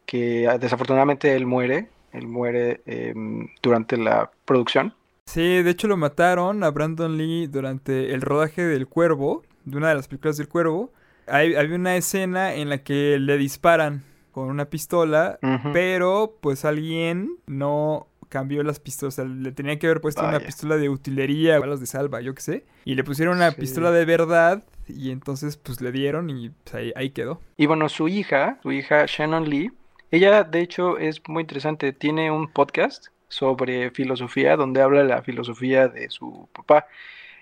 que 0.05 0.47
ah, 0.47 0.57
desafortunadamente 0.57 1.35
él 1.35 1.45
muere, 1.45 1.87
él 2.11 2.27
muere 2.27 2.81
em, 2.87 3.47
durante 3.61 3.95
la 3.95 4.31
producción. 4.45 4.93
Sí, 5.27 5.61
de 5.61 5.69
hecho 5.69 5.87
lo 5.87 5.95
mataron 5.95 6.63
a 6.63 6.71
Brandon 6.71 7.17
Lee 7.17 7.47
durante 7.47 8.13
el 8.13 8.21
rodaje 8.21 8.63
del 8.63 8.87
Cuervo, 8.87 9.43
de 9.63 9.77
una 9.77 9.89
de 9.89 9.95
las 9.95 10.07
películas 10.07 10.37
del 10.37 10.49
Cuervo. 10.49 10.91
Hay, 11.27 11.53
había 11.55 11.75
una 11.75 11.95
escena 11.97 12.55
en 12.55 12.69
la 12.69 12.79
que 12.79 13.19
le 13.19 13.37
disparan 13.37 14.03
con 14.31 14.49
una 14.49 14.65
pistola, 14.65 15.39
pero 15.73 16.37
pues 16.41 16.63
alguien 16.63 17.37
no 17.47 18.07
cambió 18.29 18.63
las 18.63 18.79
pistolas. 18.79 19.19
O 19.19 19.23
sea, 19.23 19.25
le 19.25 19.51
tenía 19.51 19.77
que 19.79 19.87
haber 19.87 20.01
puesto 20.01 20.27
una 20.27 20.39
pistola 20.39 20.77
de 20.77 20.89
utilería, 20.89 21.59
balas 21.59 21.79
de 21.79 21.85
salva, 21.85 22.21
yo 22.21 22.33
qué 22.35 22.41
sé. 22.41 22.65
Y 22.85 22.95
le 22.95 23.03
pusieron 23.03 23.37
una 23.37 23.51
pistola 23.51 23.91
de 23.91 24.05
verdad. 24.05 24.63
Y 24.87 25.11
entonces, 25.11 25.57
pues 25.57 25.81
le 25.81 25.91
dieron 25.91 26.29
y 26.29 26.49
pues, 26.49 26.93
ahí, 26.95 27.09
quedó. 27.09 27.41
Y 27.57 27.65
bueno, 27.65 27.89
su 27.89 28.07
hija, 28.07 28.59
su 28.63 28.71
hija 28.71 29.05
Shannon 29.05 29.49
Lee, 29.49 29.71
ella 30.11 30.43
de 30.43 30.61
hecho 30.61 30.97
es 30.97 31.21
muy 31.27 31.41
interesante. 31.41 31.93
Tiene 31.93 32.31
un 32.31 32.47
podcast 32.47 33.07
sobre 33.27 33.91
filosofía 33.91 34.55
donde 34.55 34.81
habla 34.81 35.01
de 35.01 35.09
la 35.09 35.21
filosofía 35.21 35.87
de 35.89 36.09
su 36.09 36.47
papá 36.53 36.85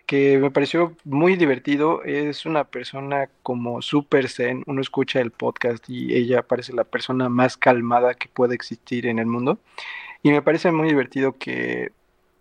que 0.05 0.37
me 0.37 0.51
pareció 0.51 0.95
muy 1.03 1.35
divertido. 1.35 2.03
Es 2.03 2.45
una 2.45 2.65
persona 2.65 3.29
como 3.43 3.81
super 3.81 4.29
zen. 4.29 4.63
Uno 4.67 4.81
escucha 4.81 5.19
el 5.19 5.31
podcast 5.31 5.89
y 5.89 6.15
ella 6.15 6.43
parece 6.43 6.73
la 6.73 6.83
persona 6.83 7.29
más 7.29 7.57
calmada 7.57 8.13
que 8.13 8.27
puede 8.27 8.55
existir 8.55 9.07
en 9.07 9.19
el 9.19 9.25
mundo. 9.25 9.59
Y 10.25 10.31
me 10.31 10.41
parece 10.41 10.71
muy 10.71 10.87
divertido 10.87 11.37
que, 11.37 11.91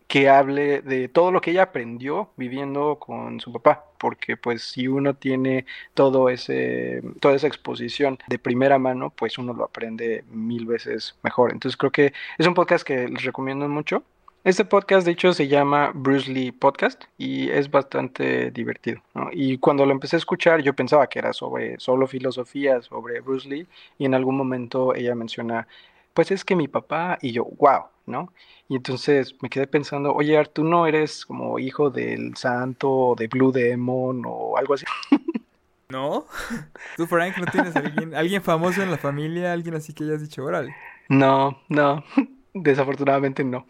que 0.08 0.30
hable 0.30 0.80
de 0.80 1.06
todo 1.10 1.30
lo 1.30 1.42
que 1.42 1.50
ella 1.50 1.64
aprendió 1.64 2.30
viviendo 2.34 2.96
con 2.98 3.40
su 3.40 3.52
papá, 3.52 3.84
porque 3.98 4.38
pues 4.38 4.62
si 4.62 4.88
uno 4.88 5.12
tiene 5.12 5.66
todo 5.92 6.30
ese, 6.30 7.02
toda 7.20 7.34
esa 7.34 7.46
exposición 7.46 8.16
de 8.26 8.38
primera 8.38 8.78
mano, 8.78 9.10
pues 9.10 9.36
uno 9.36 9.52
lo 9.52 9.64
aprende 9.64 10.24
mil 10.30 10.64
veces 10.64 11.14
mejor. 11.22 11.52
Entonces 11.52 11.76
creo 11.76 11.92
que 11.92 12.14
es 12.38 12.46
un 12.46 12.54
podcast 12.54 12.86
que 12.86 13.06
les 13.06 13.22
recomiendo 13.22 13.68
mucho. 13.68 14.02
Este 14.44 14.64
podcast, 14.64 15.04
de 15.04 15.12
hecho, 15.12 15.34
se 15.34 15.48
llama 15.48 15.92
Bruce 15.94 16.32
Lee 16.32 16.52
Podcast 16.52 17.04
y 17.18 17.50
es 17.50 17.70
bastante 17.70 18.50
divertido. 18.50 19.02
Y 19.32 19.58
cuando 19.58 19.84
lo 19.84 19.92
empecé 19.92 20.16
a 20.16 20.20
escuchar, 20.20 20.62
yo 20.62 20.72
pensaba 20.72 21.06
que 21.06 21.18
era 21.18 21.34
sobre 21.34 21.78
solo 21.80 22.06
filosofía, 22.06 22.80
sobre 22.80 23.20
Bruce 23.20 23.46
Lee, 23.46 23.66
y 23.98 24.06
en 24.06 24.14
algún 24.14 24.38
momento 24.38 24.94
ella 24.94 25.14
menciona 25.14 25.66
pues 26.14 26.30
es 26.30 26.44
que 26.44 26.56
mi 26.56 26.68
papá 26.68 27.18
y 27.20 27.32
yo, 27.32 27.44
wow, 27.44 27.84
¿no? 28.06 28.32
Y 28.68 28.76
entonces 28.76 29.34
me 29.42 29.50
quedé 29.50 29.66
pensando, 29.66 30.14
oye, 30.14 30.42
tú 30.52 30.64
no 30.64 30.86
eres 30.86 31.26
como 31.26 31.58
hijo 31.58 31.90
del 31.90 32.36
santo 32.36 32.90
o 32.90 33.14
de 33.14 33.26
Blue 33.26 33.52
Demon 33.52 34.22
o 34.26 34.56
algo 34.56 34.74
así. 34.74 34.86
¿No? 35.90 36.24
¿Tú, 36.96 37.06
Frank, 37.06 37.36
no 37.36 37.46
tienes 37.46 37.76
alguien, 37.76 38.14
alguien 38.14 38.42
famoso 38.42 38.82
en 38.82 38.90
la 38.90 38.96
familia, 38.96 39.52
alguien 39.52 39.74
así 39.74 39.92
que 39.92 40.04
hayas 40.04 40.22
dicho, 40.22 40.44
órale? 40.44 40.74
No, 41.08 41.58
no, 41.68 42.02
desafortunadamente 42.54 43.44
no. 43.44 43.66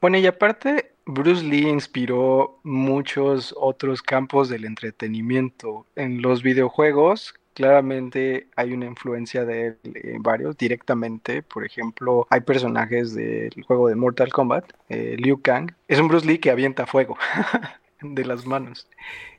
bueno, 0.00 0.18
y 0.18 0.26
aparte, 0.26 0.92
Bruce 1.04 1.44
Lee 1.44 1.68
inspiró 1.68 2.58
muchos 2.64 3.54
otros 3.56 4.02
campos 4.02 4.48
del 4.48 4.64
entretenimiento. 4.64 5.86
En 5.94 6.20
los 6.20 6.42
videojuegos, 6.42 7.34
claramente 7.56 8.48
hay 8.54 8.74
una 8.74 8.84
influencia 8.84 9.46
de 9.46 9.68
él 9.68 9.78
en 9.94 10.22
varios 10.22 10.58
directamente. 10.58 11.42
Por 11.42 11.64
ejemplo, 11.64 12.26
hay 12.28 12.42
personajes 12.42 13.14
del 13.14 13.50
juego 13.66 13.88
de 13.88 13.94
Mortal 13.94 14.30
Kombat, 14.30 14.74
eh, 14.90 15.16
Liu 15.18 15.40
Kang. 15.40 15.72
Es 15.88 15.98
un 15.98 16.06
Bruce 16.06 16.26
Lee 16.26 16.38
que 16.38 16.50
avienta 16.50 16.84
fuego 16.84 17.16
de 18.02 18.24
las 18.26 18.44
manos. 18.44 18.86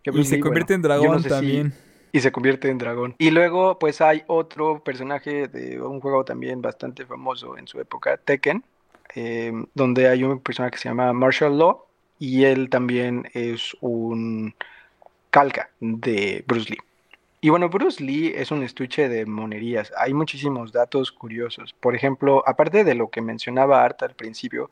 y 0.03 0.23
se 0.23 0.39
convierte 0.39 0.73
en 0.73 0.81
dragón 0.81 1.21
también. 1.21 1.73
y 2.11 2.19
se 2.19 2.31
convierte 2.31 2.71
en 2.71 2.79
dragón. 2.79 3.13
Y 3.19 3.29
luego, 3.29 3.77
pues 3.77 4.01
hay 4.01 4.23
otro 4.25 4.83
personaje 4.83 5.47
de 5.47 5.79
un 5.79 5.99
juego 5.99 6.25
también 6.25 6.59
bastante 6.59 7.05
famoso 7.05 7.55
en 7.55 7.67
su 7.67 7.79
época, 7.79 8.17
Tekken, 8.17 8.63
eh, 9.13 9.53
donde 9.75 10.09
hay 10.09 10.23
un 10.23 10.39
personaje 10.39 10.71
que 10.71 10.79
se 10.79 10.89
llama 10.89 11.13
Marshall 11.13 11.55
Law 11.55 11.85
y 12.17 12.45
él 12.45 12.71
también 12.71 13.29
es 13.35 13.77
un 13.79 14.55
calca 15.29 15.69
de 15.79 16.43
Bruce 16.47 16.71
Lee. 16.71 16.86
Y 17.39 17.49
bueno, 17.49 17.69
Bruce 17.69 18.03
Lee 18.03 18.33
es 18.35 18.49
un 18.49 18.63
estuche 18.63 19.09
de 19.09 19.27
monerías. 19.27 19.93
Hay 19.97 20.13
muchísimos 20.13 20.71
datos 20.71 21.11
curiosos. 21.11 21.75
Por 21.79 21.95
ejemplo, 21.95 22.43
aparte 22.47 22.83
de 22.83 22.95
lo 22.95 23.09
que 23.09 23.21
mencionaba 23.21 23.83
Art 23.83 24.01
al 24.01 24.15
principio, 24.15 24.71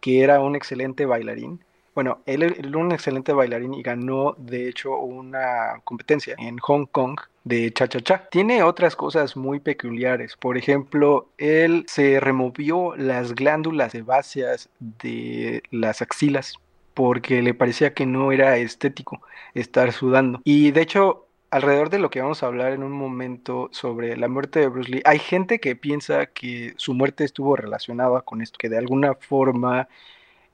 que 0.00 0.22
era 0.22 0.40
un 0.40 0.56
excelente 0.56 1.06
bailarín. 1.06 1.60
Bueno, 1.94 2.20
él 2.26 2.42
era 2.42 2.78
un 2.78 2.90
excelente 2.90 3.32
bailarín 3.32 3.74
y 3.74 3.82
ganó, 3.82 4.34
de 4.38 4.68
hecho, 4.68 4.96
una 4.96 5.80
competencia 5.84 6.34
en 6.38 6.58
Hong 6.58 6.86
Kong 6.86 7.20
de 7.44 7.72
cha-cha-cha. 7.72 8.28
Tiene 8.30 8.64
otras 8.64 8.96
cosas 8.96 9.36
muy 9.36 9.60
peculiares. 9.60 10.36
Por 10.36 10.56
ejemplo, 10.56 11.28
él 11.38 11.84
se 11.86 12.18
removió 12.18 12.96
las 12.96 13.34
glándulas 13.34 13.92
sebáceas 13.92 14.68
de 14.78 15.62
las 15.70 16.02
axilas 16.02 16.54
porque 16.94 17.40
le 17.40 17.54
parecía 17.54 17.94
que 17.94 18.04
no 18.04 18.32
era 18.32 18.56
estético 18.56 19.22
estar 19.54 19.92
sudando. 19.92 20.40
Y 20.44 20.72
de 20.72 20.82
hecho, 20.82 21.26
alrededor 21.50 21.90
de 21.90 21.98
lo 21.98 22.10
que 22.10 22.20
vamos 22.20 22.42
a 22.42 22.46
hablar 22.46 22.72
en 22.72 22.82
un 22.82 22.92
momento 22.92 23.68
sobre 23.72 24.16
la 24.16 24.28
muerte 24.28 24.60
de 24.60 24.68
Bruce 24.68 24.90
Lee, 24.90 25.02
hay 25.04 25.18
gente 25.18 25.58
que 25.58 25.76
piensa 25.76 26.26
que 26.26 26.74
su 26.76 26.94
muerte 26.94 27.24
estuvo 27.24 27.56
relacionada 27.56 28.22
con 28.22 28.40
esto, 28.40 28.56
que 28.58 28.68
de 28.68 28.78
alguna 28.78 29.14
forma 29.14 29.88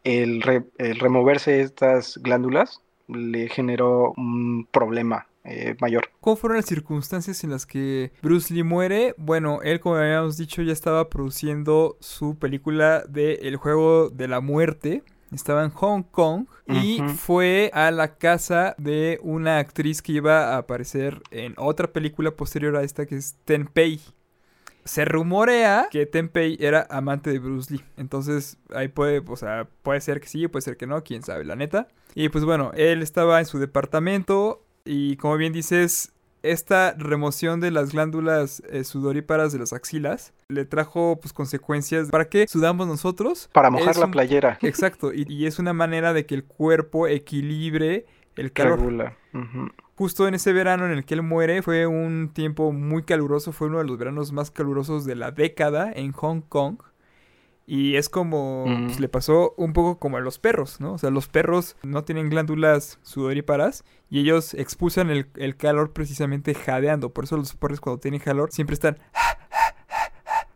el, 0.05 0.43
removerse 0.79 1.61
estas 1.61 2.19
glándulas 2.19 2.81
le 3.09 3.49
generó 3.49 4.15
un 4.17 4.67
problema 4.71 5.27
eh, 5.45 5.77
mayor. 5.81 6.11
¿Cómo 6.21 6.37
fueron 6.37 6.57
las 6.57 6.67
circunstancias 6.67 7.45
en 7.45 7.51
las 7.51 7.67
que 7.67 8.11
Bruce 8.23 8.53
Lee 8.53 8.65
muere? 8.65 9.15
Bueno, 9.17 9.61
él, 9.63 9.79
como 9.81 9.97
habíamos 9.97 10.37
dicho, 10.37 10.63
ya 10.63 10.73
estaba 10.73 11.09
produciendo 11.09 11.97
su 12.01 12.37
película 12.37 13.05
de 13.09 13.35
El 13.43 13.57
juego 13.57 14.11
de 14.11 14.29
la 14.29 14.41
muerte 14.41 15.05
estaba 15.33 15.65
en 15.65 15.71
Hong 15.71 16.03
Kong 16.03 16.47
y 16.67 17.01
fue 17.17 17.71
a 17.75 17.91
la 17.91 18.17
casa 18.17 18.75
de 18.79 19.19
una 19.23 19.59
actriz 19.59 20.03
que 20.03 20.13
iba 20.13 20.55
a 20.55 20.59
aparecer 20.59 21.23
en 21.31 21.55
otra 21.57 21.93
película 21.93 22.31
posterior 22.33 22.77
a 22.77 22.83
esta 22.83 23.07
que 23.07 23.17
es 23.17 23.37
Tenpei. 23.45 24.01
Se 24.85 25.05
rumorea 25.05 25.89
que 25.91 26.07
Tenpei 26.07 26.57
era 26.61 26.87
amante 26.91 27.31
de 27.31 27.41
Bruce 27.41 27.75
Lee. 27.75 27.85
Entonces, 27.97 28.59
ahí 28.73 28.89
puede, 28.89 29.23
o 29.27 29.37
sea, 29.37 29.69
puede 29.83 30.01
ser 30.01 30.21
que 30.21 30.29
sí, 30.29 30.47
puede 30.47 30.63
ser 30.63 30.77
que 30.77 30.87
no, 30.87 31.03
quién 31.03 31.23
sabe, 31.23 31.45
la 31.45 31.57
neta. 31.57 31.89
Y 32.15 32.29
pues 32.29 32.45
bueno, 32.45 32.71
él 32.75 33.03
estaba 33.03 33.41
en 33.41 33.47
su 33.47 33.59
departamento 33.59 34.65
y 34.85 35.17
como 35.17 35.37
bien 35.37 35.53
dices, 35.53 36.13
esta 36.51 36.95
remoción 36.97 37.61
de 37.61 37.71
las 37.71 37.93
glándulas 37.93 38.63
eh, 38.71 38.85
sudoríparas 38.85 39.53
de 39.53 39.59
las 39.59 39.73
axilas 39.73 40.33
le 40.49 40.65
trajo 40.65 41.19
pues 41.21 41.33
consecuencias. 41.33 42.11
¿Para 42.11 42.29
qué 42.29 42.47
sudamos 42.49 42.87
nosotros? 42.87 43.49
Para 43.53 43.71
mojar 43.71 43.97
la 43.97 44.11
playera. 44.11 44.59
Exacto, 44.63 45.13
y, 45.13 45.47
es 45.47 45.59
una 45.59 45.73
manera 45.73 46.13
de 46.13 46.27
que 46.27 46.35
el 46.35 46.45
cuerpo 46.45 47.09
equilibre 47.09 48.07
el 48.37 48.53
calor. 48.53 49.15
Justo 49.97 50.29
en 50.29 50.35
ese 50.35 50.53
verano 50.53 50.85
en 50.85 50.93
el 50.93 51.07
que 51.07 51.15
él 51.15 51.23
muere 51.23 51.63
fue 51.63 51.87
un 51.87 52.31
tiempo 52.35 52.71
muy 52.71 53.05
caluroso, 53.05 53.53
fue 53.53 53.69
uno 53.69 53.79
de 53.79 53.85
los 53.85 53.97
veranos 53.97 54.31
más 54.31 54.51
calurosos 54.51 55.07
de 55.07 55.15
la 55.15 55.31
década 55.31 55.91
en 55.91 56.13
Hong 56.13 56.43
Kong. 56.43 56.77
Y 57.69 57.97
es 57.97 58.09
como, 58.09 58.65
pues, 58.87 59.01
le 59.01 59.09
pasó 59.09 59.53
un 59.57 59.73
poco 59.73 59.99
como 59.99 60.19
a 60.19 60.21
los 60.21 60.39
perros, 60.39 60.81
¿no? 60.81 60.93
O 60.93 60.99
sea, 60.99 61.11
los 61.11 61.27
perros 61.27 61.77
no 61.83 62.05
tienen 62.05 62.31
glándulas 62.31 63.01
sudoríparas 63.03 63.85
y 64.09 64.21
ellos 64.21 64.55
expulsan 64.55 65.11
el, 65.11 65.57
calor 65.57 65.93
precisamente 65.93 66.55
jadeando. 66.55 67.13
Por 67.13 67.25
eso 67.25 67.37
los 67.37 67.57
perros 67.57 67.81
cuando 67.81 67.99
tienen 67.99 68.21
calor 68.21 68.53
siempre 68.53 68.75
están... 68.75 68.99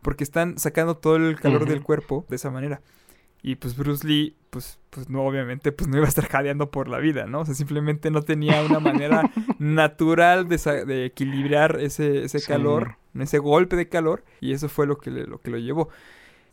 Porque 0.01 0.23
están 0.23 0.57
sacando 0.57 0.95
todo 0.97 1.17
el 1.17 1.39
calor 1.39 1.67
del 1.67 1.83
cuerpo 1.83 2.25
de 2.29 2.37
esa 2.37 2.49
manera. 2.49 2.81
Y 3.43 3.55
pues 3.55 3.75
Bruce 3.75 4.07
Lee, 4.07 4.35
pues, 4.49 4.79
pues 4.89 5.09
no, 5.09 5.23
obviamente, 5.23 5.71
pues 5.71 5.89
no 5.89 5.97
iba 5.97 6.05
a 6.05 6.09
estar 6.09 6.27
jadeando 6.27 6.71
por 6.71 6.87
la 6.87 6.99
vida, 6.99 7.25
¿no? 7.25 7.41
O 7.41 7.45
sea, 7.45 7.55
simplemente 7.55 8.09
no 8.09 8.21
tenía 8.21 8.63
una 8.63 8.79
manera 8.79 9.29
natural 9.59 10.47
de, 10.47 11.05
equilibrar 11.05 11.79
ese, 11.81 12.23
ese 12.23 12.41
calor, 12.41 12.97
ese 13.19 13.39
golpe 13.39 13.75
de 13.75 13.89
calor. 13.89 14.23
Y 14.39 14.53
eso 14.53 14.69
fue 14.69 14.87
lo 14.87 14.97
que, 14.97 15.11
lo 15.11 15.39
que 15.39 15.51
lo 15.51 15.57
llevó. 15.57 15.89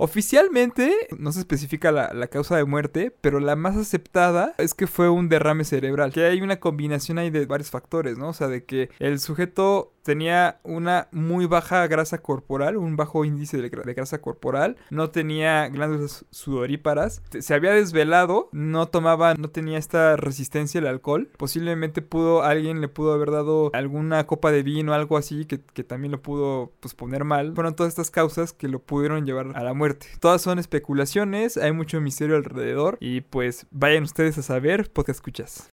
Oficialmente 0.01 0.95
no 1.19 1.33
se 1.33 1.41
especifica 1.41 1.91
la, 1.91 2.29
causa 2.29 2.57
de 2.57 2.65
muerte, 2.65 3.13
pero 3.21 3.41
la 3.41 3.57
más 3.57 3.77
aceptada 3.77 4.55
es 4.59 4.73
que 4.73 4.87
fue 4.87 5.09
un 5.09 5.29
derrame 5.29 5.65
cerebral. 5.65 6.13
Que 6.13 6.25
hay 6.25 6.41
una 6.41 6.61
combinación 6.61 7.19
ahí 7.19 7.31
de 7.31 7.47
varios 7.47 7.71
factores, 7.71 8.17
¿no? 8.17 8.29
O 8.29 8.33
sea, 8.33 8.47
de 8.47 8.65
que 8.65 8.91
el 9.01 9.19
sujeto 9.19 9.93
tenía 10.05 10.61
una 10.63 11.09
muy 11.11 11.45
baja 11.47 11.87
grasa 11.87 12.19
corporal, 12.19 12.79
un 12.79 12.97
bajo 12.97 13.27
índice 13.27 13.61
de, 13.61 13.69
grasa 13.69 14.23
corporal, 14.23 14.77
no 14.89 15.11
tenía 15.11 15.69
glándulas 15.69 16.25
sudoríparas, 16.31 17.21
se 17.39 17.53
había 17.53 17.73
desvelado, 17.73 18.49
no 18.53 18.89
tomaba, 18.89 19.35
no 19.35 19.51
tenía 19.51 19.77
esta 19.77 20.17
resistencia 20.17 20.81
al 20.81 20.87
alcohol. 20.87 21.29
Posiblemente 21.37 22.03
pudo, 22.03 22.43
alguien 22.43 22.81
le 22.81 22.89
pudo 22.89 23.13
haber 23.13 23.33
dado 23.33 23.71
alguna 23.75 24.27
copa 24.27 24.51
de 24.51 24.63
vino, 24.63 24.95
algo 24.95 25.19
así, 25.19 25.45
que, 25.45 25.61
que 25.61 25.85
también 25.85 26.13
lo 26.13 26.23
pudo 26.23 26.73
pues, 26.81 26.95
poner 26.95 27.25
mal. 27.25 27.53
Fueron 27.55 27.75
todas 27.75 27.91
estas 27.91 28.11
causas 28.11 28.53
que 28.53 28.69
lo 28.69 28.79
pudieron 28.79 29.27
llevar 29.27 29.49
a 29.57 29.63
la 29.63 29.75
muerte. 29.75 29.88
Todas 30.21 30.43
son 30.43 30.59
especulaciones, 30.59 31.57
hay 31.57 31.73
mucho 31.73 32.01
misterio 32.01 32.37
alrededor 32.37 32.99
y 33.01 33.21
pues 33.23 33.67
vayan 33.71 34.03
ustedes 34.03 34.39
a 34.39 34.43
saber 34.43 34.91
porque 34.93 35.13
escuchas. 35.13 35.71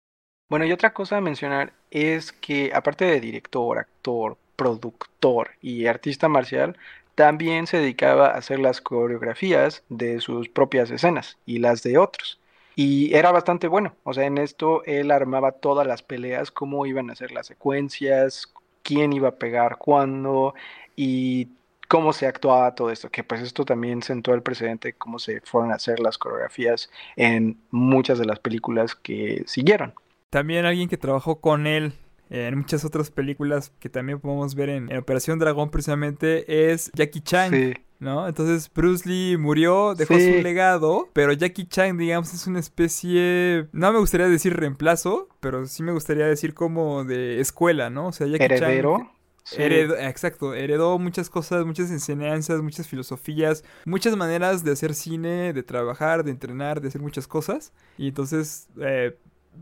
Bueno, 0.50 0.66
y 0.66 0.72
otra 0.72 0.94
cosa 0.94 1.18
a 1.18 1.22
mencionar 1.22 1.74
es 1.92 2.32
que 2.32 2.72
aparte 2.74 3.06
de 3.06 3.20
director, 3.20 3.78
actor, 3.78 4.38
productor 4.56 5.52
y 5.62 5.86
artista 5.86 6.28
marcial, 6.28 6.76
también 7.16 7.68
se 7.68 7.78
dedicaba 7.78 8.30
a 8.30 8.38
hacer 8.38 8.60
las 8.60 8.82
coreografías 8.82 9.84
de 9.90 10.22
sus 10.22 10.50
propias 10.50 10.90
escenas 10.90 11.38
y 11.46 11.60
las 11.60 11.84
de 11.84 11.98
otros. 11.98 12.40
Y 12.76 13.14
era 13.14 13.32
bastante 13.32 13.68
bueno, 13.68 13.94
o 14.04 14.14
sea, 14.14 14.24
en 14.26 14.38
esto 14.38 14.84
él 14.86 15.12
armaba 15.12 15.52
todas 15.52 15.86
las 15.86 16.02
peleas, 16.02 16.50
cómo 16.50 16.86
iban 16.86 17.10
a 17.10 17.16
ser 17.16 17.32
las 17.32 17.48
secuencias, 17.48 18.52
quién 18.84 19.12
iba 19.12 19.30
a 19.30 19.36
pegar 19.36 19.78
cuándo 19.78 20.54
y 20.96 21.50
cómo 21.90 22.14
se 22.14 22.28
actuaba 22.28 22.76
todo 22.76 22.92
esto, 22.92 23.10
que 23.10 23.24
pues 23.24 23.42
esto 23.42 23.66
también 23.66 24.04
sentó 24.04 24.34
el 24.36 24.44
precedente 24.44 24.94
cómo 24.94 25.18
se 25.18 25.42
fueron 25.42 25.72
a 25.72 25.76
hacer 25.76 26.00
las 26.00 26.18
coreografías 26.18 26.90
en 27.18 27.58
muchas 27.72 28.20
de 28.20 28.26
las 28.26 28.40
películas 28.40 28.96
que 28.96 29.44
siguieron. 29.48 29.94
También 30.30 30.66
alguien 30.66 30.88
que 30.88 30.98
trabajó 30.98 31.42
con 31.42 31.66
él 31.66 31.94
en 32.30 32.56
muchas 32.56 32.86
otras 32.86 33.10
películas 33.10 33.72
que 33.80 33.90
también 33.90 34.20
podemos 34.20 34.54
ver 34.54 34.70
en, 34.70 34.96
Operación 34.96 35.40
Dragón 35.40 35.72
precisamente 35.72 36.72
es 36.72 36.92
Jackie 36.94 37.22
Chan. 37.22 37.74
¿No? 37.98 38.30
Entonces 38.30 38.72
Bruce 38.74 39.10
Lee 39.10 39.36
murió, 39.36 39.94
dejó 39.94 40.14
su 40.14 40.42
legado, 40.42 41.10
pero 41.12 41.34
Jackie 41.34 41.66
Chan, 41.66 41.98
digamos, 41.98 42.34
es 42.34 42.48
una 42.48 42.60
especie, 42.60 43.68
no 43.74 43.92
me 43.92 44.00
gustaría 44.00 44.30
decir 44.30 44.56
reemplazo, 44.56 45.28
pero 45.42 45.66
sí 45.66 45.84
me 45.84 45.92
gustaría 45.92 46.26
decir 46.26 46.54
como 46.54 47.04
de 47.04 47.42
escuela, 47.42 47.90
¿no? 47.90 48.08
O 48.08 48.12
sea, 48.14 48.26
Jackie 48.28 48.46
Heredero 48.46 49.12
exacto, 49.52 50.54
heredó 50.54 51.00
muchas 51.00 51.30
cosas, 51.30 51.66
muchas 51.66 51.92
enseñanzas, 51.92 52.62
muchas 52.62 52.88
filosofías, 52.88 53.64
muchas 53.86 54.16
maneras 54.16 54.64
de 54.64 54.72
hacer 54.72 54.94
cine, 54.94 55.54
de 55.54 55.64
trabajar, 55.64 56.24
de 56.24 56.32
entrenar, 56.32 56.82
de 56.82 56.90
hacer 56.90 57.02
muchas 57.02 57.28
cosas. 57.28 57.74
Y 57.98 58.10
entonces 58.10 58.68
eh, 58.80 59.18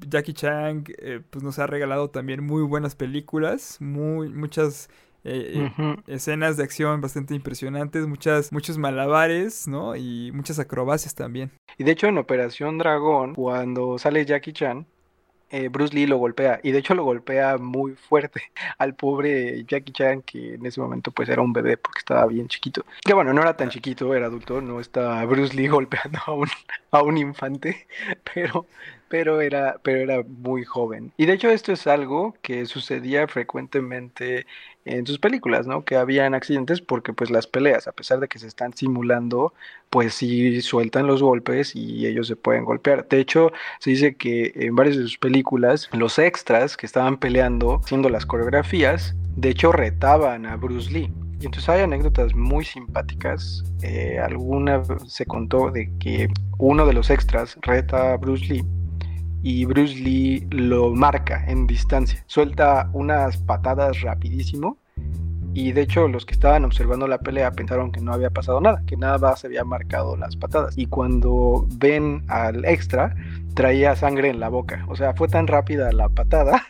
Jackie 0.08 0.34
Chan 0.34 0.84
eh, 0.98 1.22
pues 1.30 1.44
nos 1.44 1.60
ha 1.60 1.68
regalado 1.68 2.10
también 2.10 2.44
muy 2.44 2.64
buenas 2.64 2.96
películas, 2.96 3.78
muy, 3.80 4.30
muchas 4.30 4.90
eh, 5.24 5.70
escenas 6.08 6.58
de 6.58 6.64
acción 6.64 7.02
bastante 7.02 7.36
impresionantes, 7.36 8.08
muchas, 8.08 8.52
muchos 8.52 8.78
malabares, 8.78 9.68
¿no? 9.68 9.96
Y 9.96 10.32
muchas 10.34 10.60
acrobacias 10.60 11.16
también. 11.16 11.52
Y 11.78 11.84
de 11.84 11.92
hecho 11.92 12.08
en 12.08 12.18
Operación 12.18 12.78
Dragón, 12.78 13.36
cuando 13.36 13.98
sale 13.98 14.26
Jackie 14.26 14.54
Chan, 14.54 14.88
eh, 15.50 15.70
Bruce 15.70 15.94
Lee 15.94 16.08
lo 16.08 16.18
golpea 16.18 16.60
y 16.64 16.72
de 16.72 16.80
hecho 16.80 16.94
lo 16.94 17.04
golpea 17.04 17.58
muy 17.58 17.94
fuerte 17.94 18.42
al 18.78 18.96
pobre 18.96 19.64
Jackie 19.66 19.94
Chan 19.94 20.22
que 20.22 20.56
en 20.56 20.66
ese 20.66 20.82
momento 20.82 21.12
pues 21.12 21.30
era 21.30 21.42
un 21.42 21.54
bebé 21.54 21.78
porque 21.78 22.00
estaba 22.00 22.26
bien 22.28 22.48
chiquito. 22.48 22.86
Que 23.02 23.14
bueno, 23.14 23.34
no 23.34 23.42
era 23.42 23.56
tan 23.56 23.70
chiquito, 23.70 24.14
era 24.14 24.28
adulto, 24.28 24.62
no 24.62 24.80
estaba 24.80 25.24
Bruce 25.26 25.56
Lee 25.56 25.68
golpeando 25.68 26.20
a 26.26 26.34
un, 26.34 26.50
a 26.92 27.02
un 27.02 27.18
infante, 27.18 27.88
pero 28.34 28.66
pero 29.10 29.42
era, 29.42 29.80
pero 29.84 30.00
era 30.00 30.24
muy 30.24 30.66
joven. 30.66 31.14
Y 31.18 31.26
de 31.26 31.34
hecho 31.34 31.50
esto 31.50 31.72
es 31.72 31.88
algo 31.88 32.36
que 32.42 32.66
sucedía 32.66 33.28
frecuentemente 33.28 34.46
en 34.88 35.06
sus 35.06 35.20
películas, 35.20 35.68
¿no? 35.68 35.84
Que 35.84 35.96
habían 35.96 36.34
accidentes 36.34 36.82
porque 36.82 37.14
pues 37.14 37.30
las 37.30 37.48
peleas, 37.48 37.88
a 37.88 37.92
pesar 37.92 38.20
de 38.20 38.28
que 38.28 38.40
se 38.40 38.48
están 38.48 38.74
simulando, 38.74 39.54
pues 39.90 40.14
sí 40.14 40.62
sueltan 40.62 41.08
los 41.08 41.22
golpes 41.22 41.76
y 41.76 42.06
ellos 42.06 42.28
se 42.28 42.36
pueden 42.36 42.66
golpear. 42.66 43.08
De 43.08 43.20
hecho, 43.20 43.52
se 43.80 43.92
dice 43.92 44.16
que 44.16 44.52
en 44.56 44.76
varias 44.76 44.98
de 44.98 45.04
sus 45.04 45.18
películas, 45.18 45.90
los 45.94 46.20
extras 46.20 46.78
que 46.78 46.86
estaban 46.86 47.18
peleando, 47.18 47.82
haciendo 47.84 48.10
las 48.10 48.26
coreografías, 48.26 49.16
de 49.36 49.50
hecho 49.50 49.72
retaban 49.72 50.46
a 50.46 50.56
Bruce 50.56 50.92
Lee. 50.92 51.12
Y 51.40 51.46
entonces 51.46 51.70
hay 51.70 51.82
anécdotas 51.82 52.34
muy 52.34 52.66
simpáticas. 52.66 53.64
Eh, 53.84 54.18
alguna 54.20 54.82
se 55.06 55.26
contó 55.26 55.70
de 55.70 55.92
que 56.00 56.30
uno 56.58 56.88
de 56.88 56.94
los 56.94 57.12
extras 57.12 57.58
reta 57.62 58.14
a 58.14 58.18
Bruce 58.18 58.46
Lee 58.46 58.66
y 59.48 59.64
Bruce 59.64 59.96
Lee 59.96 60.46
lo 60.52 60.94
marca 60.94 61.46
en 61.48 61.68
distancia. 61.68 62.22
Suelta 62.28 62.90
unas 62.92 63.38
patadas 63.38 64.02
rapidísimo 64.02 64.78
y 65.54 65.72
de 65.72 65.84
hecho 65.84 66.10
los 66.10 66.26
que 66.26 66.34
estaban 66.34 66.66
observando 66.66 67.08
la 67.08 67.20
pelea 67.20 67.54
pensaron 67.54 67.94
que 67.94 68.02
no 68.02 68.12
había 68.12 68.30
pasado 68.30 68.60
nada, 68.60 68.84
que 68.86 68.98
nada 68.98 69.18
más 69.18 69.40
se 69.40 69.48
había 69.48 69.64
marcado 69.64 70.18
las 70.18 70.36
patadas. 70.36 70.78
Y 70.78 70.88
cuando 70.88 71.66
ven 71.78 72.26
al 72.28 72.66
extra, 72.66 73.16
traía 73.54 73.96
sangre 73.96 74.30
en 74.30 74.42
la 74.42 74.50
boca. 74.50 74.84
O 74.90 74.98
sea, 74.98 75.14
fue 75.14 75.30
tan 75.30 75.48
rápida 75.48 75.94
la 75.94 76.10
patada 76.10 76.62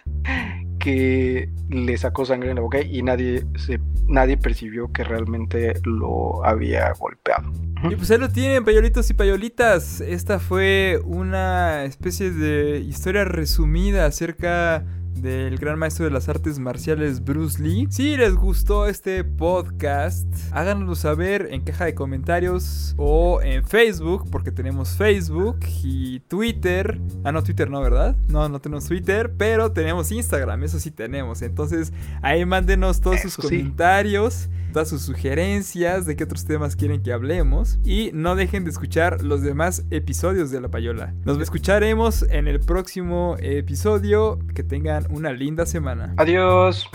que 0.87 1.49
le 1.69 1.97
sacó 1.97 2.23
sangre 2.23 2.51
en 2.51 2.55
la 2.55 2.61
boca 2.61 2.79
y 2.79 3.03
nadie, 3.03 3.45
se, 3.57 3.77
nadie 4.07 4.37
percibió 4.37 4.89
que 4.93 5.03
realmente 5.03 5.73
lo 5.83 6.45
había 6.45 6.93
golpeado. 6.93 7.51
Y 7.91 7.97
pues 7.97 8.09
ahí 8.09 8.17
lo 8.17 8.29
tienen, 8.29 8.63
payolitos 8.63 9.09
y 9.09 9.13
payolitas. 9.13 9.99
Esta 9.99 10.39
fue 10.39 11.01
una 11.03 11.83
especie 11.83 12.31
de 12.31 12.79
historia 12.79 13.25
resumida 13.25 14.05
acerca 14.05 14.85
del 15.21 15.57
gran 15.57 15.79
maestro 15.79 16.05
de 16.05 16.11
las 16.11 16.29
artes 16.29 16.59
marciales 16.59 17.23
Bruce 17.23 17.61
Lee. 17.61 17.87
Si 17.89 18.17
les 18.17 18.35
gustó 18.35 18.87
este 18.87 19.23
podcast, 19.23 20.27
háganoslo 20.51 20.95
saber 20.95 21.47
en 21.51 21.61
caja 21.61 21.85
de 21.85 21.95
comentarios 21.95 22.93
o 22.97 23.41
en 23.41 23.63
Facebook, 23.65 24.29
porque 24.29 24.51
tenemos 24.51 24.97
Facebook 24.97 25.59
y 25.83 26.19
Twitter. 26.21 26.99
Ah, 27.23 27.31
no, 27.31 27.43
Twitter 27.43 27.69
no, 27.69 27.81
¿verdad? 27.81 28.15
No, 28.27 28.47
no 28.49 28.59
tenemos 28.59 28.85
Twitter, 28.85 29.33
pero 29.37 29.71
tenemos 29.71 30.11
Instagram, 30.11 30.63
eso 30.63 30.79
sí 30.79 30.91
tenemos. 30.91 31.41
Entonces 31.41 31.93
ahí 32.21 32.45
mándenos 32.45 33.01
todos 33.01 33.21
sus 33.21 33.37
comentarios 33.37 34.49
todas 34.73 34.89
sus 34.89 35.01
sugerencias 35.01 36.05
de 36.05 36.15
qué 36.15 36.25
otros 36.25 36.45
temas 36.45 36.75
quieren 36.75 37.01
que 37.01 37.11
hablemos 37.11 37.79
y 37.83 38.11
no 38.13 38.35
dejen 38.35 38.63
de 38.63 38.69
escuchar 38.69 39.23
los 39.23 39.41
demás 39.41 39.85
episodios 39.89 40.51
de 40.51 40.61
La 40.61 40.69
Payola. 40.69 41.15
Nos 41.25 41.39
escucharemos 41.39 42.23
en 42.29 42.47
el 42.47 42.59
próximo 42.59 43.37
episodio. 43.39 44.37
Que 44.53 44.63
tengan 44.63 45.06
una 45.09 45.31
linda 45.31 45.65
semana. 45.65 46.13
Adiós. 46.17 46.89